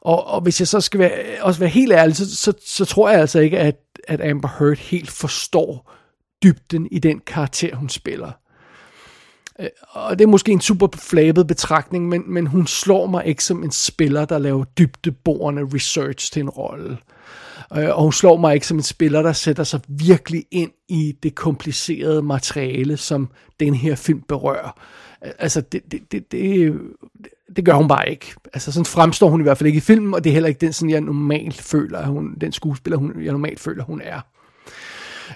Og, 0.01 0.27
og 0.27 0.41
hvis 0.41 0.61
jeg 0.61 0.69
så 0.69 0.81
skal 0.81 1.01
være, 1.01 1.43
også 1.43 1.61
være 1.61 1.69
helt 1.69 1.93
ærlig, 1.93 2.17
så, 2.17 2.37
så, 2.37 2.53
så 2.67 2.85
tror 2.85 3.11
jeg 3.11 3.21
altså 3.21 3.41
ikke, 3.41 3.59
at, 3.59 3.77
at 4.09 4.31
Amber 4.31 4.49
Heard 4.59 4.77
helt 4.77 5.11
forstår 5.11 5.93
dybden 6.43 6.89
i 6.91 6.99
den 6.99 7.21
karakter, 7.27 7.77
hun 7.77 7.89
spiller. 7.89 8.33
Øh, 9.61 9.69
og 9.91 10.19
det 10.19 10.25
er 10.25 10.29
måske 10.29 10.53
en 10.53 10.61
super 10.61 10.89
flabet 10.97 11.47
betragtning, 11.47 12.09
men, 12.09 12.23
men 12.27 12.47
hun 12.47 12.67
slår 12.67 13.07
mig 13.07 13.27
ikke 13.27 13.45
som 13.45 13.65
en 13.65 13.71
spiller, 13.71 14.25
der 14.25 14.39
laver 14.39 14.65
dybdeborende 14.65 15.69
research 15.75 16.33
til 16.33 16.41
en 16.41 16.51
rolle. 16.51 16.91
Øh, 16.91 17.16
Øh, 17.77 17.89
og 17.97 18.03
hun 18.03 18.13
slår 18.13 18.37
mig 18.37 18.55
ikke 18.55 18.67
som 18.67 18.77
en 18.77 18.83
spiller, 18.83 19.23
der 19.23 19.33
sætter 19.33 19.65
sig 19.65 19.81
virkelig 19.89 20.45
ind 20.51 20.71
i 20.89 21.17
det 21.23 21.35
komplicerede 21.35 22.23
materiale, 22.23 22.97
som 22.97 23.29
den 23.61 23.75
her 23.75 23.95
film 23.95 24.23
berører. 24.29 24.81
Altså, 25.39 25.61
det, 25.61 25.93
det, 25.93 26.13
det, 26.13 26.33
det, 26.33 26.75
det 27.57 27.65
gør 27.65 27.75
hun 27.75 27.89
bare 27.89 28.11
ikke. 28.11 28.35
Altså, 28.55 28.73
sådan 28.73 28.87
fremstår 28.87 29.29
hun 29.29 29.41
i 29.41 29.43
hvert 29.43 29.59
fald 29.59 29.67
ikke 29.67 29.77
i 29.77 29.81
filmen, 29.81 30.15
og 30.15 30.25
det 30.25 30.31
er 30.31 30.35
heller 30.35 30.49
ikke 30.49 30.61
den, 30.61 30.73
sådan 30.73 30.91
jeg 30.91 31.01
normalt 31.01 31.63
føler, 31.63 31.99
at 31.99 32.07
hun, 32.07 32.35
den 32.41 32.53
skuespiller, 32.53 32.99
hun, 32.99 33.13
jeg 33.23 33.33
normalt 33.33 33.61
føler, 33.61 33.85
hun 33.85 34.01
er. 34.05 34.21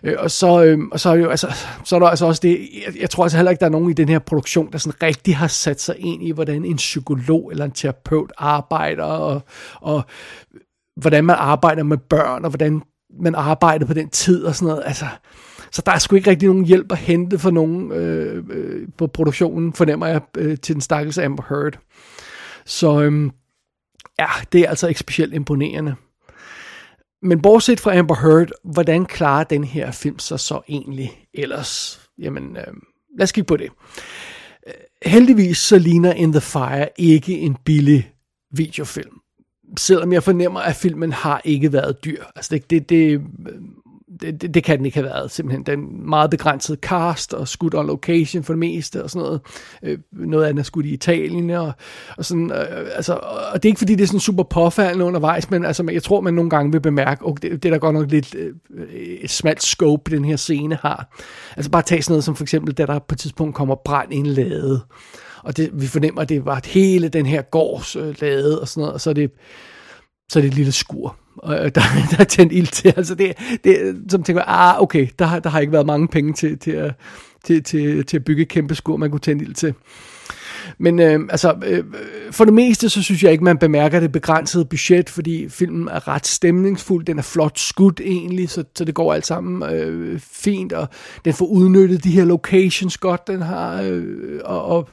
Øh, 0.03 0.15
og 0.19 0.31
så, 0.31 0.65
øh, 0.65 0.79
og 0.93 1.01
så, 1.01 1.11
er 1.11 1.15
jo, 1.15 1.29
altså, 1.29 1.55
så 1.85 1.97
er 1.97 2.01
der 2.01 2.07
altså 2.07 2.27
også 2.27 2.41
det, 2.43 2.69
jeg, 2.87 3.01
jeg 3.01 3.11
tror 3.11 3.25
altså 3.25 3.39
heller 3.39 3.51
ikke, 3.51 3.61
der 3.61 3.67
er 3.67 3.71
nogen 3.71 3.91
i 3.91 3.95
den 3.95 4.09
her 4.09 4.19
produktion, 4.19 4.73
der 4.73 4.79
sådan 4.79 5.03
rigtig 5.03 5.37
har 5.37 5.47
sat 5.47 5.81
sig 5.81 5.95
ind 5.99 6.23
i, 6.23 6.31
hvordan 6.31 6.65
en 6.65 6.77
psykolog 6.77 7.51
eller 7.51 7.65
en 7.65 7.71
terapeut 7.71 8.33
arbejder, 8.39 9.05
og, 9.05 9.41
og 9.81 10.03
hvordan 10.97 11.25
man 11.25 11.37
arbejder 11.39 11.83
med 11.83 11.99
børn, 11.99 12.45
og 12.45 12.51
hvordan 12.51 12.83
man 13.21 13.35
arbejder 13.35 13.87
på 13.87 13.95
den 13.95 14.11
tid 14.11 14.45
og 14.45 14.55
sådan 14.55 14.69
noget. 14.69 14.83
Altså, 14.87 15.07
så 15.71 15.83
der 15.87 15.93
er 15.93 15.99
sgu 15.99 16.17
ikke 16.17 16.31
rigtig 16.31 16.49
nogen 16.49 16.65
hjælp 16.65 16.93
at 16.93 16.99
hente 16.99 17.39
for 17.39 17.51
nogen 17.51 17.93
øh, 17.93 18.45
øh, 18.51 18.89
på 18.99 19.07
produktionen, 19.07 19.73
fornemmer 19.73 20.07
jeg, 20.07 20.21
øh, 20.37 20.59
til 20.59 20.75
den 20.75 20.83
stakkels 20.83 21.19
Amber 21.19 21.45
Heard. 21.49 21.79
Så 22.65 23.01
øh, 23.01 23.31
ja, 24.19 24.29
det 24.53 24.61
er 24.61 24.69
altså 24.69 24.89
ikke 24.89 25.01
specielt 25.01 25.35
imponerende. 25.35 25.95
Men 27.23 27.43
bortset 27.43 27.81
fra 27.81 27.97
Amber 27.97 28.15
Heard, 28.15 28.49
hvordan 28.65 29.07
klarer 29.07 29.45
den 29.45 29.65
her 29.65 29.91
film 29.91 30.19
sig 30.19 30.41
så 30.41 30.61
egentlig 30.69 31.29
ellers? 31.35 32.01
Jamen, 32.19 32.57
øh, 32.57 32.75
lad 33.19 33.23
os 33.23 33.33
kigge 33.33 33.47
på 33.47 33.57
det. 33.57 33.71
Øh, 34.67 34.73
heldigvis 35.07 35.59
så 35.59 35.79
ligner 35.79 36.13
In 36.13 36.33
the 36.33 36.41
Fire 36.41 36.89
ikke 36.99 37.39
en 37.39 37.57
billig 37.65 38.13
videofilm. 38.53 39.20
Selvom 39.77 40.13
jeg 40.13 40.23
fornemmer, 40.23 40.61
at 40.61 40.77
filmen 40.77 41.13
har 41.13 41.41
ikke 41.45 41.73
været 41.73 42.05
dyr. 42.05 42.23
Altså 42.37 42.55
det, 42.55 42.71
det, 42.71 42.89
det 42.89 43.21
det, 44.21 44.43
det, 44.43 44.55
det 44.55 44.65
kan 44.65 44.79
den 44.79 44.87
ikke 44.87 44.97
have 44.97 45.07
været, 45.07 45.31
simpelthen. 45.31 45.63
Den 45.63 46.09
meget 46.11 46.31
begrænsede 46.31 46.79
cast 46.83 47.35
og 47.35 47.49
skudt 47.49 47.75
on 47.75 47.87
location 47.87 48.45
for 48.45 48.53
det 48.53 48.59
meste 48.59 49.05
og 49.05 49.11
sådan 49.11 49.25
noget. 49.27 49.41
Øh, 49.83 49.99
noget 50.13 50.47
andet 50.47 50.63
er 50.63 50.65
skudt 50.65 50.87
i 50.87 50.91
Italien 50.91 51.51
og, 51.51 51.73
og 52.17 52.25
sådan, 52.25 52.53
øh, 52.53 52.87
altså, 52.95 53.15
og 53.53 53.63
det 53.63 53.65
er 53.65 53.71
ikke 53.71 53.79
fordi, 53.79 53.95
det 53.95 54.03
er 54.03 54.07
sådan 54.07 54.21
super 54.21 54.43
påfaldende 54.43 55.05
undervejs, 55.05 55.51
men 55.51 55.65
altså, 55.65 55.89
jeg 55.93 56.03
tror, 56.03 56.21
man 56.21 56.35
nogle 56.35 56.51
gange 56.51 56.73
vil 56.73 56.81
bemærke, 56.81 57.27
at 57.29 57.43
det, 57.43 57.63
det 57.63 57.65
er 57.65 57.71
der 57.71 57.79
godt 57.79 57.95
nok 57.95 58.11
lidt 58.11 58.35
øh, 58.35 58.53
et 59.23 59.31
smalt 59.31 59.63
scope, 59.63 60.11
den 60.11 60.25
her 60.25 60.37
scene 60.37 60.79
har. 60.83 61.17
Altså 61.57 61.71
bare 61.71 61.83
tag 61.83 62.05
sådan 62.05 62.13
noget 62.13 62.25
som 62.25 62.37
for 62.37 62.45
eksempel, 62.45 62.75
da 62.75 62.87
der 62.87 62.99
på 62.99 63.15
et 63.15 63.19
tidspunkt 63.19 63.55
kommer 63.55 63.75
brand 63.75 64.13
i 64.13 64.17
en 64.17 64.27
lade, 64.27 64.81
og 65.45 65.57
det, 65.57 65.71
vi 65.73 65.87
fornemmer, 65.87 66.23
at 66.23 66.29
det 66.29 66.45
var 66.45 66.61
hele 66.65 67.09
den 67.09 67.27
her 67.27 67.43
gårds 67.43 67.97
øh, 67.97 68.15
lade 68.21 68.61
og 68.61 68.69
sådan 68.69 68.81
noget, 68.81 68.95
og 68.95 69.01
så 69.01 69.11
er 69.11 69.15
det, 69.15 69.31
så 70.29 70.39
er 70.39 70.41
det 70.41 70.49
et 70.49 70.55
lille 70.55 70.73
skur 70.73 71.17
og 71.37 71.55
øh, 71.55 71.65
der, 71.75 71.81
der 72.11 72.17
er 72.19 72.25
tændt 72.25 72.53
ild 72.53 72.67
til. 72.67 72.95
Altså 72.97 73.15
det, 73.15 73.37
det 73.65 73.97
som 74.11 74.23
tænker, 74.23 74.43
ah, 74.47 74.83
okay, 74.83 75.09
der, 75.19 75.39
der 75.39 75.51
har 75.51 75.61
ikke 75.61 75.73
været 75.73 75.87
mange 75.87 76.09
penge 76.09 76.33
til, 76.33 76.59
til, 76.59 76.71
at, 76.71 76.95
til, 77.45 77.63
til, 77.63 78.07
til 78.07 78.17
at 78.17 78.25
bygge 78.25 78.43
et 78.43 78.49
kæmpe 78.49 78.75
skur, 78.75 78.97
man 78.97 79.11
kunne 79.11 79.21
tænde 79.21 79.45
ild 79.45 79.55
til. 79.55 79.75
Men 80.79 80.99
øh, 80.99 81.21
altså, 81.31 81.55
øh, 81.65 81.85
for 82.31 82.45
det 82.45 82.55
meste, 82.55 82.89
så 82.89 83.03
synes 83.03 83.23
jeg 83.23 83.33
ikke, 83.33 83.45
man 83.45 83.59
bemærker 83.59 84.01
det 84.01 84.13
begrænsede 84.13 84.65
budget, 84.65 85.11
fordi 85.11 85.49
filmen 85.49 85.89
er 85.89 86.09
ret 86.09 86.27
stemningsfuld, 86.27 87.05
den 87.05 87.19
er 87.19 87.23
flot 87.23 87.59
skudt 87.59 88.01
egentlig, 88.05 88.51
så, 88.51 88.65
så 88.77 88.85
det 88.85 88.95
går 88.95 89.15
alt 89.15 89.27
sammen 89.27 89.75
øh, 89.75 90.21
fint, 90.21 90.73
og 90.73 90.89
den 91.25 91.35
får 91.35 91.47
udnyttet 91.47 92.05
de 92.05 92.11
her 92.11 92.25
locations 92.25 92.99
godt, 92.99 93.27
den 93.27 93.43
har, 93.43 93.83
øh, 93.83 94.41
og, 94.45 94.65
og 94.65 94.89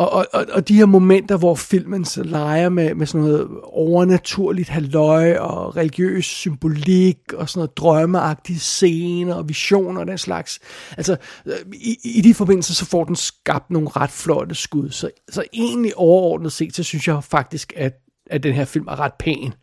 og, 0.00 0.12
og, 0.12 0.26
og, 0.32 0.46
og 0.52 0.68
de 0.68 0.74
her 0.74 0.86
momenter, 0.86 1.36
hvor 1.36 1.54
filmen 1.54 2.04
så 2.04 2.22
leger 2.22 2.68
med, 2.68 2.94
med 2.94 3.06
sådan 3.06 3.26
noget 3.26 3.48
overnaturligt 3.62 4.68
halløj 4.68 5.36
og 5.36 5.76
religiøs 5.76 6.24
symbolik 6.24 7.32
og 7.32 7.48
sådan 7.48 7.58
noget 7.58 7.76
drømmeagtige 7.76 8.58
scener 8.58 9.34
og 9.34 9.48
visioner 9.48 10.00
og 10.00 10.06
den 10.06 10.18
slags. 10.18 10.60
Altså, 10.96 11.16
øh, 11.46 11.54
i, 11.72 11.98
i 12.04 12.20
de 12.20 12.34
forbindelser, 12.34 12.74
så 12.74 12.84
får 12.84 13.04
den 13.04 13.16
skabt 13.16 13.70
nogle 13.70 13.88
ret 13.88 14.10
flotte 14.10 14.54
skud. 14.54 14.90
Så, 14.90 15.10
så 15.30 15.44
egentlig 15.52 15.96
overordnet 15.96 16.52
set, 16.52 16.76
så 16.76 16.82
synes 16.82 17.08
jeg 17.08 17.24
faktisk, 17.24 17.72
at, 17.76 17.92
at 18.30 18.42
den 18.42 18.54
her 18.54 18.64
film 18.64 18.86
er 18.88 19.00
ret 19.00 19.14
pæn. 19.18 19.54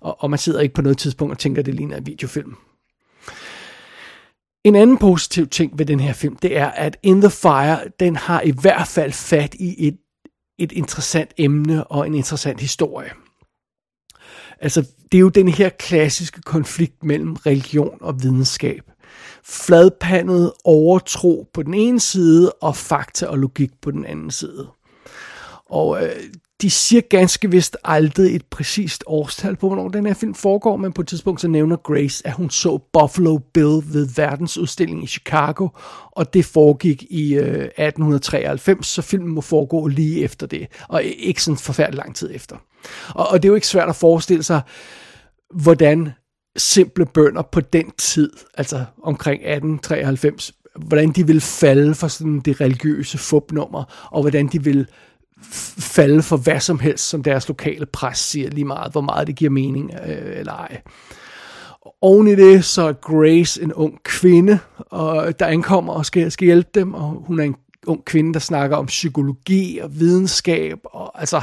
Og, 0.00 0.16
og 0.22 0.30
man 0.30 0.38
sidder 0.38 0.60
ikke 0.60 0.74
på 0.74 0.82
noget 0.82 0.98
tidspunkt 0.98 1.32
og 1.32 1.38
tænker, 1.38 1.62
at 1.62 1.66
det 1.66 1.74
ligner 1.74 1.96
en 1.96 2.06
videofilm. 2.06 2.56
En 4.64 4.74
anden 4.74 4.98
positiv 4.98 5.46
ting 5.46 5.78
ved 5.78 5.86
den 5.86 6.00
her 6.00 6.12
film, 6.12 6.36
det 6.36 6.56
er, 6.56 6.66
at 6.66 6.96
In 7.02 7.20
the 7.20 7.30
Fire, 7.30 7.78
den 8.00 8.16
har 8.16 8.40
i 8.40 8.50
hvert 8.60 8.88
fald 8.88 9.12
fat 9.12 9.54
i 9.54 9.88
et, 9.88 9.96
et 10.58 10.72
interessant 10.72 11.32
emne 11.38 11.86
og 11.86 12.06
en 12.06 12.14
interessant 12.14 12.60
historie. 12.60 13.10
Altså, 14.60 14.86
det 15.12 15.18
er 15.18 15.20
jo 15.20 15.28
den 15.28 15.48
her 15.48 15.68
klassiske 15.68 16.42
konflikt 16.42 17.04
mellem 17.04 17.34
religion 17.34 17.98
og 18.00 18.22
videnskab. 18.22 18.90
Fladpandet 19.44 20.52
overtro 20.64 21.46
på 21.54 21.62
den 21.62 21.74
ene 21.74 22.00
side, 22.00 22.52
og 22.52 22.76
fakta 22.76 23.26
og 23.26 23.38
logik 23.38 23.70
på 23.82 23.90
den 23.90 24.04
anden 24.04 24.30
side. 24.30 24.68
Og 25.70 26.04
øh, 26.04 26.16
de 26.62 26.70
siger 26.70 27.00
ganske 27.00 27.50
vist 27.50 27.76
aldrig 27.84 28.36
et 28.36 28.44
præcist 28.44 29.04
årstal 29.06 29.56
på, 29.56 29.66
hvornår 29.66 29.88
den 29.88 30.06
her 30.06 30.14
film 30.14 30.34
foregår, 30.34 30.76
men 30.76 30.92
på 30.92 31.00
et 31.00 31.08
tidspunkt 31.08 31.40
så 31.40 31.48
nævner 31.48 31.76
Grace, 31.76 32.26
at 32.26 32.32
hun 32.32 32.50
så 32.50 32.78
Buffalo 32.92 33.38
Bill 33.38 33.82
ved 33.84 34.08
verdensudstillingen 34.16 35.04
i 35.04 35.06
Chicago, 35.06 35.68
og 36.10 36.34
det 36.34 36.44
foregik 36.44 37.02
i 37.10 37.34
øh, 37.34 37.64
1893, 37.64 38.86
så 38.86 39.02
filmen 39.02 39.34
må 39.34 39.40
foregå 39.40 39.86
lige 39.86 40.24
efter 40.24 40.46
det, 40.46 40.66
og 40.88 41.02
ikke 41.02 41.42
sådan 41.42 41.58
forfærdelig 41.58 41.98
lang 41.98 42.16
tid 42.16 42.30
efter. 42.34 42.56
Og, 43.14 43.28
og 43.28 43.42
det 43.42 43.48
er 43.48 43.50
jo 43.50 43.54
ikke 43.54 43.66
svært 43.66 43.88
at 43.88 43.96
forestille 43.96 44.42
sig, 44.42 44.60
hvordan 45.54 46.10
simple 46.56 47.06
bønder 47.06 47.42
på 47.42 47.60
den 47.60 47.90
tid, 47.98 48.30
altså 48.54 48.84
omkring 49.02 49.40
1893, 49.40 50.52
hvordan 50.86 51.12
de 51.12 51.26
ville 51.26 51.40
falde 51.40 51.94
for 51.94 52.08
sådan 52.08 52.40
det 52.40 52.60
religiøse 52.60 53.18
fupnummer, 53.18 54.08
og 54.10 54.20
hvordan 54.20 54.46
de 54.46 54.64
ville 54.64 54.86
falde 55.78 56.22
for 56.22 56.36
hvad 56.36 56.60
som 56.60 56.78
helst, 56.78 57.08
som 57.08 57.22
deres 57.22 57.48
lokale 57.48 57.86
pres 57.86 58.18
siger 58.18 58.50
lige 58.50 58.64
meget, 58.64 58.92
hvor 58.92 59.00
meget 59.00 59.26
det 59.26 59.36
giver 59.36 59.50
mening 59.50 59.90
øh, 60.06 60.38
eller 60.38 60.52
ej. 60.52 60.80
Oven 62.00 62.28
i 62.28 62.34
det, 62.34 62.64
så 62.64 62.82
er 62.82 62.92
Grace 62.92 63.62
en 63.62 63.72
ung 63.72 64.02
kvinde, 64.02 64.58
og 64.78 65.40
der 65.40 65.46
ankommer 65.46 65.92
og 65.92 66.06
skal, 66.06 66.30
skal 66.30 66.46
hjælpe 66.46 66.70
dem, 66.74 66.94
og 66.94 67.24
hun 67.26 67.40
er 67.40 67.44
en 67.44 67.56
ung 67.86 68.04
kvinde, 68.04 68.34
der 68.34 68.40
snakker 68.40 68.76
om 68.76 68.86
psykologi 68.86 69.78
og 69.78 70.00
videnskab, 70.00 70.78
og 70.84 71.20
altså, 71.20 71.40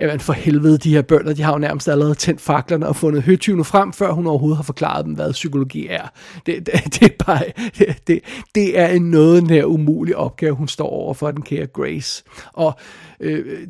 jamen 0.00 0.20
for 0.20 0.32
helvede, 0.32 0.78
de 0.78 0.94
her 0.94 1.02
bønder, 1.02 1.34
de 1.34 1.42
har 1.42 1.52
jo 1.52 1.58
nærmest 1.58 1.88
allerede 1.88 2.14
tændt 2.14 2.40
faklerne 2.40 2.86
og 2.86 2.96
fundet 2.96 3.22
høtyvene 3.22 3.64
frem, 3.64 3.92
før 3.92 4.12
hun 4.12 4.26
overhovedet 4.26 4.56
har 4.56 4.62
forklaret 4.62 5.04
dem, 5.04 5.14
hvad 5.14 5.32
psykologi 5.32 5.86
er. 5.86 6.08
Det, 6.46 6.66
det, 6.66 6.74
det 6.94 7.02
er 7.02 7.24
bare, 7.24 7.42
det, 7.78 7.96
det, 8.06 8.20
det 8.54 8.78
er 8.78 8.86
en 8.86 9.10
noget 9.10 9.44
nær 9.44 9.64
umulig 9.64 10.16
opgave, 10.16 10.54
hun 10.54 10.68
står 10.68 10.88
over 10.88 11.14
for 11.14 11.30
den 11.30 11.42
kære 11.42 11.66
Grace. 11.66 12.24
Og 12.52 12.74
øh, 13.20 13.66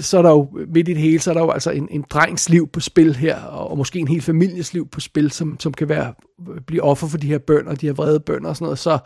så 0.00 0.18
er 0.18 0.22
der 0.22 0.30
jo 0.30 0.48
midt 0.68 0.88
i 0.88 0.92
det 0.92 1.02
hele, 1.02 1.18
så 1.18 1.30
er 1.30 1.34
der 1.34 1.40
jo 1.40 1.50
altså 1.50 1.70
en, 1.70 1.88
en 1.90 2.04
drengs 2.10 2.48
liv 2.48 2.68
på 2.68 2.80
spil 2.80 3.16
her, 3.16 3.36
og 3.40 3.78
måske 3.78 3.98
en 3.98 4.08
hel 4.08 4.22
families 4.22 4.74
liv 4.74 4.88
på 4.88 5.00
spil, 5.00 5.30
som, 5.30 5.60
som 5.60 5.74
kan 5.74 5.88
være, 5.88 6.14
øh, 6.54 6.60
blive 6.60 6.82
offer 6.82 7.06
for 7.06 7.18
de 7.18 7.26
her 7.26 7.38
bønder, 7.38 7.74
de 7.74 7.86
her 7.86 7.92
vrede 7.92 8.20
bønder 8.20 8.48
og 8.48 8.56
sådan 8.56 8.64
noget. 8.64 8.78
Så 8.78 8.98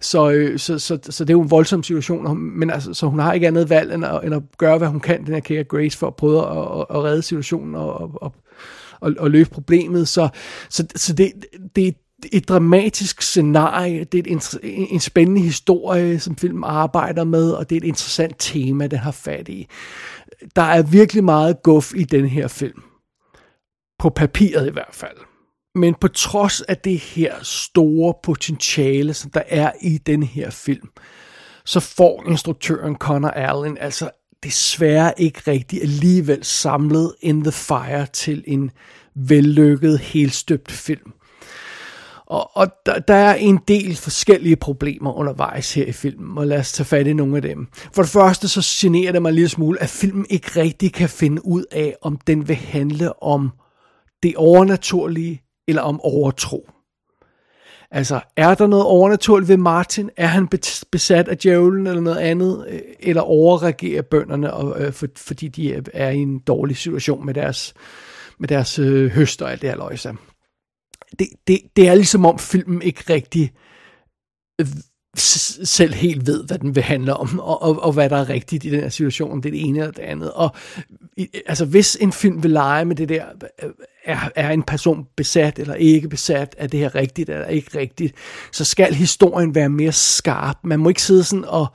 så, 0.00 0.30
øh, 0.30 0.58
så, 0.58 0.78
så, 0.78 0.98
så 1.02 1.24
det 1.24 1.30
er 1.30 1.34
jo 1.34 1.42
en 1.42 1.50
voldsom 1.50 1.82
situation, 1.82 2.38
men 2.58 2.70
altså, 2.70 2.94
så 2.94 3.06
hun 3.06 3.18
har 3.18 3.32
ikke 3.32 3.46
andet 3.46 3.70
valg 3.70 3.94
end 3.94 4.04
at, 4.04 4.20
end 4.24 4.34
at 4.34 4.42
gøre, 4.58 4.78
hvad 4.78 4.88
hun 4.88 5.00
kan, 5.00 5.26
den 5.26 5.34
her 5.34 5.40
kære 5.40 5.64
Grace, 5.64 5.98
for 5.98 6.06
at 6.06 6.16
prøve 6.16 6.40
at, 6.42 6.80
at, 6.80 6.86
at 6.90 7.04
redde 7.04 7.22
situationen 7.22 7.74
og, 7.74 8.22
og, 8.22 8.34
og, 9.00 9.12
og 9.18 9.30
løse 9.30 9.50
problemet. 9.50 10.08
Så, 10.08 10.28
så, 10.70 10.86
så 10.96 11.12
det, 11.12 11.32
det 11.76 11.88
er 11.88 11.92
et 12.32 12.48
dramatisk 12.48 13.22
scenarie, 13.22 14.04
det 14.04 14.18
er 14.18 14.36
et, 14.36 14.60
en, 14.62 14.86
en 14.90 15.00
spændende 15.00 15.40
historie, 15.40 16.20
som 16.20 16.36
filmen 16.36 16.64
arbejder 16.66 17.24
med, 17.24 17.50
og 17.50 17.70
det 17.70 17.76
er 17.76 17.80
et 17.80 17.88
interessant 17.88 18.36
tema, 18.38 18.86
den 18.86 18.98
har 18.98 19.10
fat 19.10 19.48
i. 19.48 19.66
Der 20.56 20.62
er 20.62 20.82
virkelig 20.82 21.24
meget 21.24 21.62
guf 21.62 21.94
i 21.94 22.04
den 22.04 22.26
her 22.26 22.48
film. 22.48 22.82
På 23.98 24.08
papiret 24.08 24.66
i 24.66 24.72
hvert 24.72 24.94
fald. 24.94 25.16
Men 25.76 25.94
på 25.94 26.08
trods 26.08 26.60
af 26.60 26.76
det 26.76 26.98
her 26.98 27.34
store 27.42 28.14
potentiale, 28.22 29.14
som 29.14 29.30
der 29.30 29.42
er 29.48 29.72
i 29.80 29.98
den 29.98 30.22
her 30.22 30.50
film, 30.50 30.88
så 31.64 31.80
får 31.80 32.24
instruktøren 32.26 32.96
Connor 32.96 33.28
Allen 33.28 33.78
altså 33.78 34.10
desværre 34.44 35.12
ikke 35.16 35.40
rigtig 35.46 35.82
alligevel 35.82 36.44
samlet 36.44 37.14
In 37.20 37.42
the 37.42 37.52
Fire 37.52 38.06
til 38.06 38.44
en 38.46 38.70
vellykket, 39.14 39.98
helstøbt 39.98 40.72
film. 40.72 41.12
Og, 42.26 42.56
og 42.56 42.66
der, 42.86 42.98
der 42.98 43.14
er 43.14 43.34
en 43.34 43.60
del 43.68 43.96
forskellige 43.96 44.56
problemer 44.56 45.12
undervejs 45.12 45.74
her 45.74 45.86
i 45.86 45.92
filmen, 45.92 46.38
og 46.38 46.46
lad 46.46 46.58
os 46.58 46.72
tage 46.72 46.84
fat 46.84 47.06
i 47.06 47.12
nogle 47.12 47.36
af 47.36 47.42
dem. 47.42 47.68
For 47.92 48.02
det 48.02 48.10
første 48.10 48.48
så 48.48 48.78
generer 48.80 49.12
det 49.12 49.22
mig 49.22 49.28
en 49.28 49.34
lille 49.34 49.48
smule, 49.48 49.82
at 49.82 49.88
filmen 49.88 50.26
ikke 50.30 50.60
rigtig 50.60 50.92
kan 50.92 51.08
finde 51.08 51.46
ud 51.46 51.64
af, 51.70 51.96
om 52.02 52.18
den 52.26 52.48
vil 52.48 52.56
handle 52.56 53.22
om 53.22 53.50
det 54.22 54.36
overnaturlige 54.36 55.42
eller 55.68 55.82
om 55.82 56.00
overtro. 56.00 56.70
Altså, 57.90 58.20
er 58.36 58.54
der 58.54 58.66
noget 58.66 58.84
overnaturligt 58.84 59.48
ved 59.48 59.56
Martin? 59.56 60.10
Er 60.16 60.26
han 60.26 60.48
besat 60.92 61.28
af 61.28 61.38
djævlen 61.38 61.86
eller 61.86 62.00
noget 62.00 62.18
andet? 62.18 62.66
Øh, 62.68 62.80
eller 63.00 63.22
overreagerer 63.22 64.02
bønderne, 64.02 64.52
og, 64.52 64.80
øh, 64.80 64.92
for, 64.92 65.06
fordi 65.16 65.48
de 65.48 65.82
er 65.94 66.10
i 66.10 66.18
en 66.18 66.38
dårlig 66.38 66.76
situation 66.76 67.26
med 67.26 67.34
deres, 67.34 67.74
med 68.38 68.48
deres 68.48 68.78
øh, 68.78 69.10
høster 69.10 69.44
og 69.44 69.52
alt 69.52 69.62
det 69.62 69.70
her 69.70 69.76
løjse? 69.76 70.12
Det, 71.18 71.28
det, 71.46 71.60
det 71.76 71.88
er 71.88 71.94
ligesom 71.94 72.26
om 72.26 72.38
filmen 72.38 72.82
ikke 72.82 73.12
rigtig 73.12 73.52
øh, 74.60 74.66
selv 75.16 75.94
helt 75.94 76.26
ved, 76.26 76.44
hvad 76.44 76.58
den 76.58 76.74
vil 76.74 76.82
handle 76.82 77.14
om, 77.14 77.38
og, 77.38 77.62
og, 77.62 77.82
og 77.82 77.92
hvad 77.92 78.10
der 78.10 78.16
er 78.16 78.28
rigtigt 78.28 78.64
i 78.64 78.70
den 78.70 78.80
her 78.80 78.88
situation, 78.88 79.32
om 79.32 79.42
det 79.42 79.48
er 79.48 79.52
det 79.52 79.64
ene 79.64 79.78
eller 79.78 79.92
det 79.92 80.02
andet. 80.02 80.32
Og 80.32 80.54
altså, 81.46 81.64
hvis 81.64 81.96
en 82.00 82.12
film 82.12 82.42
vil 82.42 82.50
lege 82.50 82.84
med 82.84 82.96
det 82.96 83.08
der, 83.08 83.24
øh, 83.62 83.70
er, 84.04 84.30
er 84.36 84.50
en 84.50 84.62
person 84.62 85.06
besat 85.16 85.58
eller 85.58 85.74
ikke 85.74 86.08
besat, 86.08 86.54
er 86.58 86.66
det 86.66 86.80
her 86.80 86.94
rigtigt 86.94 87.30
eller 87.30 87.46
ikke 87.46 87.78
rigtigt, 87.78 88.14
så 88.52 88.64
skal 88.64 88.94
historien 88.94 89.54
være 89.54 89.68
mere 89.68 89.92
skarp. 89.92 90.56
Man 90.64 90.80
må 90.80 90.88
ikke 90.88 91.02
sidde 91.02 91.24
sådan 91.24 91.44
og 91.44 91.66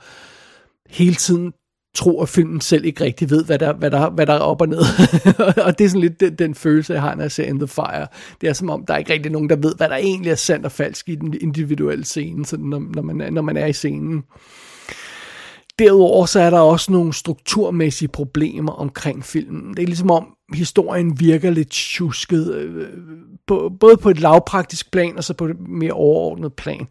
hele 0.90 1.14
tiden 1.14 1.52
tro, 1.94 2.22
at 2.22 2.28
filmen 2.28 2.60
selv 2.60 2.84
ikke 2.84 3.04
rigtig 3.04 3.30
ved, 3.30 3.44
hvad 3.44 3.58
der, 3.58 3.72
hvad 3.72 3.90
der, 3.90 4.10
hvad 4.10 4.26
der 4.26 4.32
er 4.32 4.38
op 4.38 4.60
og 4.60 4.68
ned. 4.68 4.78
og 5.66 5.78
det 5.78 5.84
er 5.84 5.88
sådan 5.88 6.00
lidt 6.00 6.20
den, 6.20 6.34
den 6.34 6.54
følelse, 6.54 6.92
jeg 6.92 7.02
har, 7.02 7.14
når 7.14 7.22
jeg 7.22 7.32
ser 7.32 7.44
In 7.44 7.58
The 7.58 7.68
Fire. 7.68 8.06
Det 8.40 8.48
er 8.48 8.52
som 8.52 8.70
om, 8.70 8.86
der 8.86 8.94
er 8.94 8.98
ikke 8.98 9.12
rigtig 9.12 9.32
nogen, 9.32 9.48
der 9.48 9.56
ved, 9.56 9.74
hvad 9.76 9.88
der 9.88 9.96
egentlig 9.96 10.30
er 10.30 10.34
sandt 10.34 10.66
og 10.66 10.72
falsk 10.72 11.08
i 11.08 11.14
den 11.14 11.34
individuelle 11.40 12.04
scene, 12.04 12.46
sådan 12.46 12.66
når, 12.66 12.82
når, 12.94 13.02
man, 13.02 13.32
når 13.32 13.42
man 13.42 13.56
er 13.56 13.66
i 13.66 13.72
scenen. 13.72 14.22
Derudover 15.78 16.26
så 16.26 16.40
er 16.40 16.50
der 16.50 16.60
også 16.60 16.92
nogle 16.92 17.12
strukturmæssige 17.12 18.08
problemer 18.08 18.72
omkring 18.72 19.24
filmen. 19.24 19.74
Det 19.74 19.82
er 19.82 19.86
ligesom 19.86 20.10
om 20.10 20.26
historien 20.54 21.20
virker 21.20 21.50
lidt 21.50 21.70
tjusket, 21.70 22.54
øh, 22.54 22.86
på, 23.46 23.72
både 23.80 23.96
på 23.96 24.10
et 24.10 24.20
lavpraktisk 24.20 24.90
plan 24.92 25.16
og 25.16 25.24
så 25.24 25.34
på 25.34 25.44
et 25.46 25.68
mere 25.68 25.92
overordnet 25.92 26.52
plan. 26.52 26.86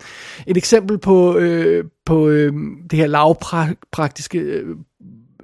Et 0.47 0.57
eksempel 0.57 0.97
på, 0.97 1.37
øh, 1.37 1.85
på 2.05 2.29
øh, 2.29 2.53
det 2.91 2.99
her 2.99 3.07
lavpraktiske 3.07 4.39
øh, 4.39 4.75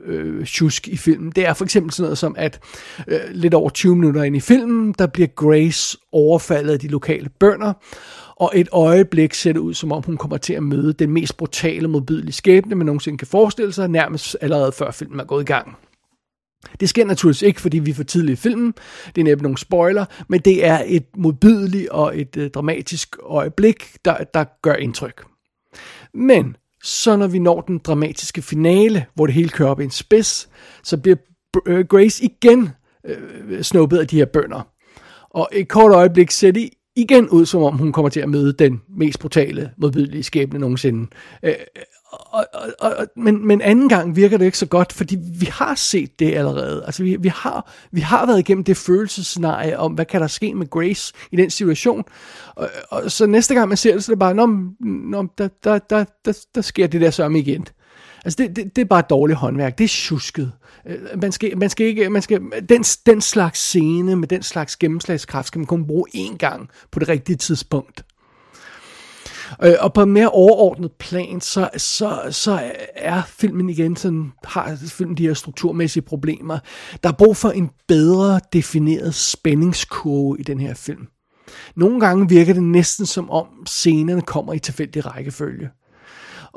øh, 0.08 0.46
tjusk 0.46 0.88
i 0.88 0.98
filmen, 0.98 1.32
det 1.32 1.48
er 1.48 1.54
for 1.54 1.66
eksempel 1.66 1.94
sådan 1.94 2.06
noget 2.06 2.18
som, 2.18 2.36
at 2.38 2.60
øh, 3.08 3.20
lidt 3.32 3.54
over 3.54 3.70
20 3.70 3.96
minutter 3.96 4.24
ind 4.24 4.36
i 4.36 4.40
filmen, 4.40 4.96
der 5.00 5.08
bliver 5.08 5.28
Grace 5.28 5.98
overfaldet 6.12 6.74
af 6.74 6.80
de 6.80 6.88
lokale 6.88 7.30
bønder, 7.40 7.74
og 8.36 8.52
et 8.56 8.70
øjeblik 8.72 9.34
ser 9.34 9.54
det 9.54 9.60
ud, 9.60 9.74
som 9.74 9.92
om 9.92 10.04
hun 10.04 10.18
kommer 10.18 10.38
til 10.38 10.54
at 10.54 10.64
møde 10.64 10.94
den 10.94 11.12
mest 11.12 11.38
brutale, 11.38 11.88
modbydelige 11.88 12.34
skæbne, 12.34 12.76
man 12.76 12.86
nogensinde 12.86 13.18
kan 13.18 13.28
forestille 13.28 13.74
sig, 13.74 13.88
nærmest 13.88 14.38
allerede 14.42 14.72
før 14.72 14.92
filmen 14.92 15.20
er 15.20 15.24
gået 15.26 15.42
i 15.42 15.46
gang. 15.46 15.78
Det 16.80 16.90
sker 16.90 17.06
naturligvis 17.06 17.42
ikke, 17.42 17.62
fordi 17.62 17.80
vi 17.80 17.92
er 17.92 17.96
for 17.96 18.04
tidligt 18.04 18.40
i 18.40 18.42
filmen. 18.42 18.74
Det 19.16 19.22
er 19.22 19.24
næppe 19.24 19.44
nogle 19.44 19.58
spoiler, 19.58 20.06
men 20.28 20.40
det 20.40 20.66
er 20.66 20.84
et 20.86 21.06
modbydeligt 21.18 21.90
og 21.90 22.20
et 22.20 22.38
øh, 22.38 22.50
dramatisk 22.50 23.16
øjeblik, 23.24 23.96
der, 24.06 24.18
der 24.34 24.46
gør 24.62 24.74
indtryk. 24.74 25.26
Men 26.14 26.56
så 26.84 27.16
når 27.16 27.28
vi 27.28 27.40
når 27.40 27.62
den 27.62 27.78
dramatiske 27.78 28.42
finale, 28.42 29.06
hvor 29.16 29.26
det 29.26 29.36
hele 29.36 29.50
kører 29.50 29.70
op 29.70 29.80
i 29.80 29.84
en 29.84 29.92
spids, 29.92 30.50
så 30.84 30.98
bliver 30.98 31.18
øh, 31.66 31.86
Grace 31.86 32.24
igen 32.24 32.70
øh, 33.06 33.64
snuppet 33.64 33.98
af 33.98 34.08
de 34.08 34.18
her 34.18 34.26
bønder. 34.26 34.68
Og 35.30 35.50
et 35.52 35.70
kort 35.70 35.92
øjeblik 35.92 36.32
ser 36.32 36.52
de 36.52 36.70
igen 36.98 37.30
ud, 37.30 37.46
som 37.46 37.64
om 37.64 37.78
hun 37.78 37.92
kommer 37.92 38.10
til 38.10 38.20
at 38.20 38.30
møde 38.30 38.54
den 38.54 38.82
mest 38.98 39.20
brutale, 39.20 39.72
modbydelige 39.78 40.24
skæbne 40.24 40.60
nogensinde. 40.60 41.08
Øh, 41.44 41.54
og, 42.12 42.46
og, 42.54 42.90
og, 42.98 43.08
men, 43.16 43.48
men 43.48 43.62
anden 43.62 43.90
gang 43.90 44.16
virker 44.16 44.38
det 44.38 44.46
ikke 44.46 44.58
så 44.58 44.66
godt, 44.66 44.94
fordi 44.94 45.18
vi 45.40 45.46
har 45.46 45.76
set 45.76 46.20
det 46.20 46.36
allerede. 46.36 46.84
Altså 46.86 47.04
vi, 47.04 47.16
vi, 47.20 47.28
har, 47.28 47.72
vi 47.92 48.02
har 48.02 48.26
været 48.26 48.40
igennem 48.40 48.64
det 48.64 48.78
følelsescenarie 48.78 49.80
om, 49.80 49.94
hvad 49.94 50.06
kan 50.06 50.22
der 50.22 50.28
ske 50.28 50.54
med 50.54 50.70
Grace 50.70 51.14
i 51.32 51.36
den 51.36 51.50
situation. 51.50 52.04
Og, 52.56 52.70
og 52.90 53.12
så 53.12 53.26
næste 53.26 53.54
gang 53.54 53.68
man 53.68 53.78
ser 53.78 53.94
det, 53.94 54.04
så 54.04 54.12
er 54.12 54.14
det 54.14 54.20
bare, 54.20 54.34
nå, 54.34 54.46
nå 55.10 55.28
der, 55.38 55.48
der, 55.64 55.80
der, 55.80 56.06
der, 56.26 56.46
der 56.56 56.62
sker 56.62 56.88
det 56.88 57.02
der 57.02 57.12
sørme 57.12 57.40
igen. 57.40 57.68
Altså 58.28 58.44
det, 58.44 58.56
det, 58.56 58.76
det 58.76 58.82
er 58.82 58.86
bare 58.86 59.04
dårligt 59.10 59.40
håndværk, 59.40 59.78
det 59.78 59.84
er 59.84 59.88
tjusket. 59.88 60.52
Øh, 60.88 61.22
man 61.22 61.32
skal, 61.32 61.58
man 61.58 61.70
skal 61.70 61.88
ikke, 61.88 62.10
man 62.10 62.22
skal, 62.22 62.42
den, 62.70 62.84
den 62.84 63.22
slags 63.22 63.60
scene 63.60 64.16
med 64.16 64.28
den 64.28 64.44
slags 64.44 64.76
gennemslagskraft 64.76 65.48
skal 65.48 65.60
man 65.60 65.66
kun 65.66 65.88
bruge 65.88 66.06
én 66.16 66.38
gang 66.38 66.70
på 66.92 67.00
det 67.00 67.10
rigtige 67.10 67.36
tidspunkt. 67.36 68.06
Øh, 69.64 69.74
og 69.80 69.94
på 69.94 70.02
en 70.02 70.12
mere 70.12 70.30
overordnet 70.30 70.92
plan, 70.92 71.42
så, 71.42 71.70
så, 71.78 72.20
så 72.32 72.72
er 72.96 73.22
filmen 73.28 73.70
igen 73.70 73.96
sådan, 73.96 74.32
har 74.44 74.76
filmen 74.76 75.18
de 75.18 75.28
her 75.28 75.34
strukturmæssige 75.34 76.04
problemer. 76.04 76.60
Der 77.04 77.10
er 77.10 77.14
brug 77.14 77.38
for 77.38 77.50
en 77.50 77.70
bedre 77.88 78.40
defineret 78.54 79.16
spændingskurve 79.16 80.40
i 80.40 80.44
den 80.44 80.60
her 80.60 80.74
film. 80.74 81.08
Nogle 81.76 82.00
gange 82.00 82.30
virker 82.30 82.54
det 82.54 82.64
næsten 82.64 83.06
som 83.06 83.30
om 83.30 83.48
scenerne 83.66 84.22
kommer 84.22 84.54
i 84.54 84.60
tilfældig 84.60 85.06
rækkefølge. 85.06 85.70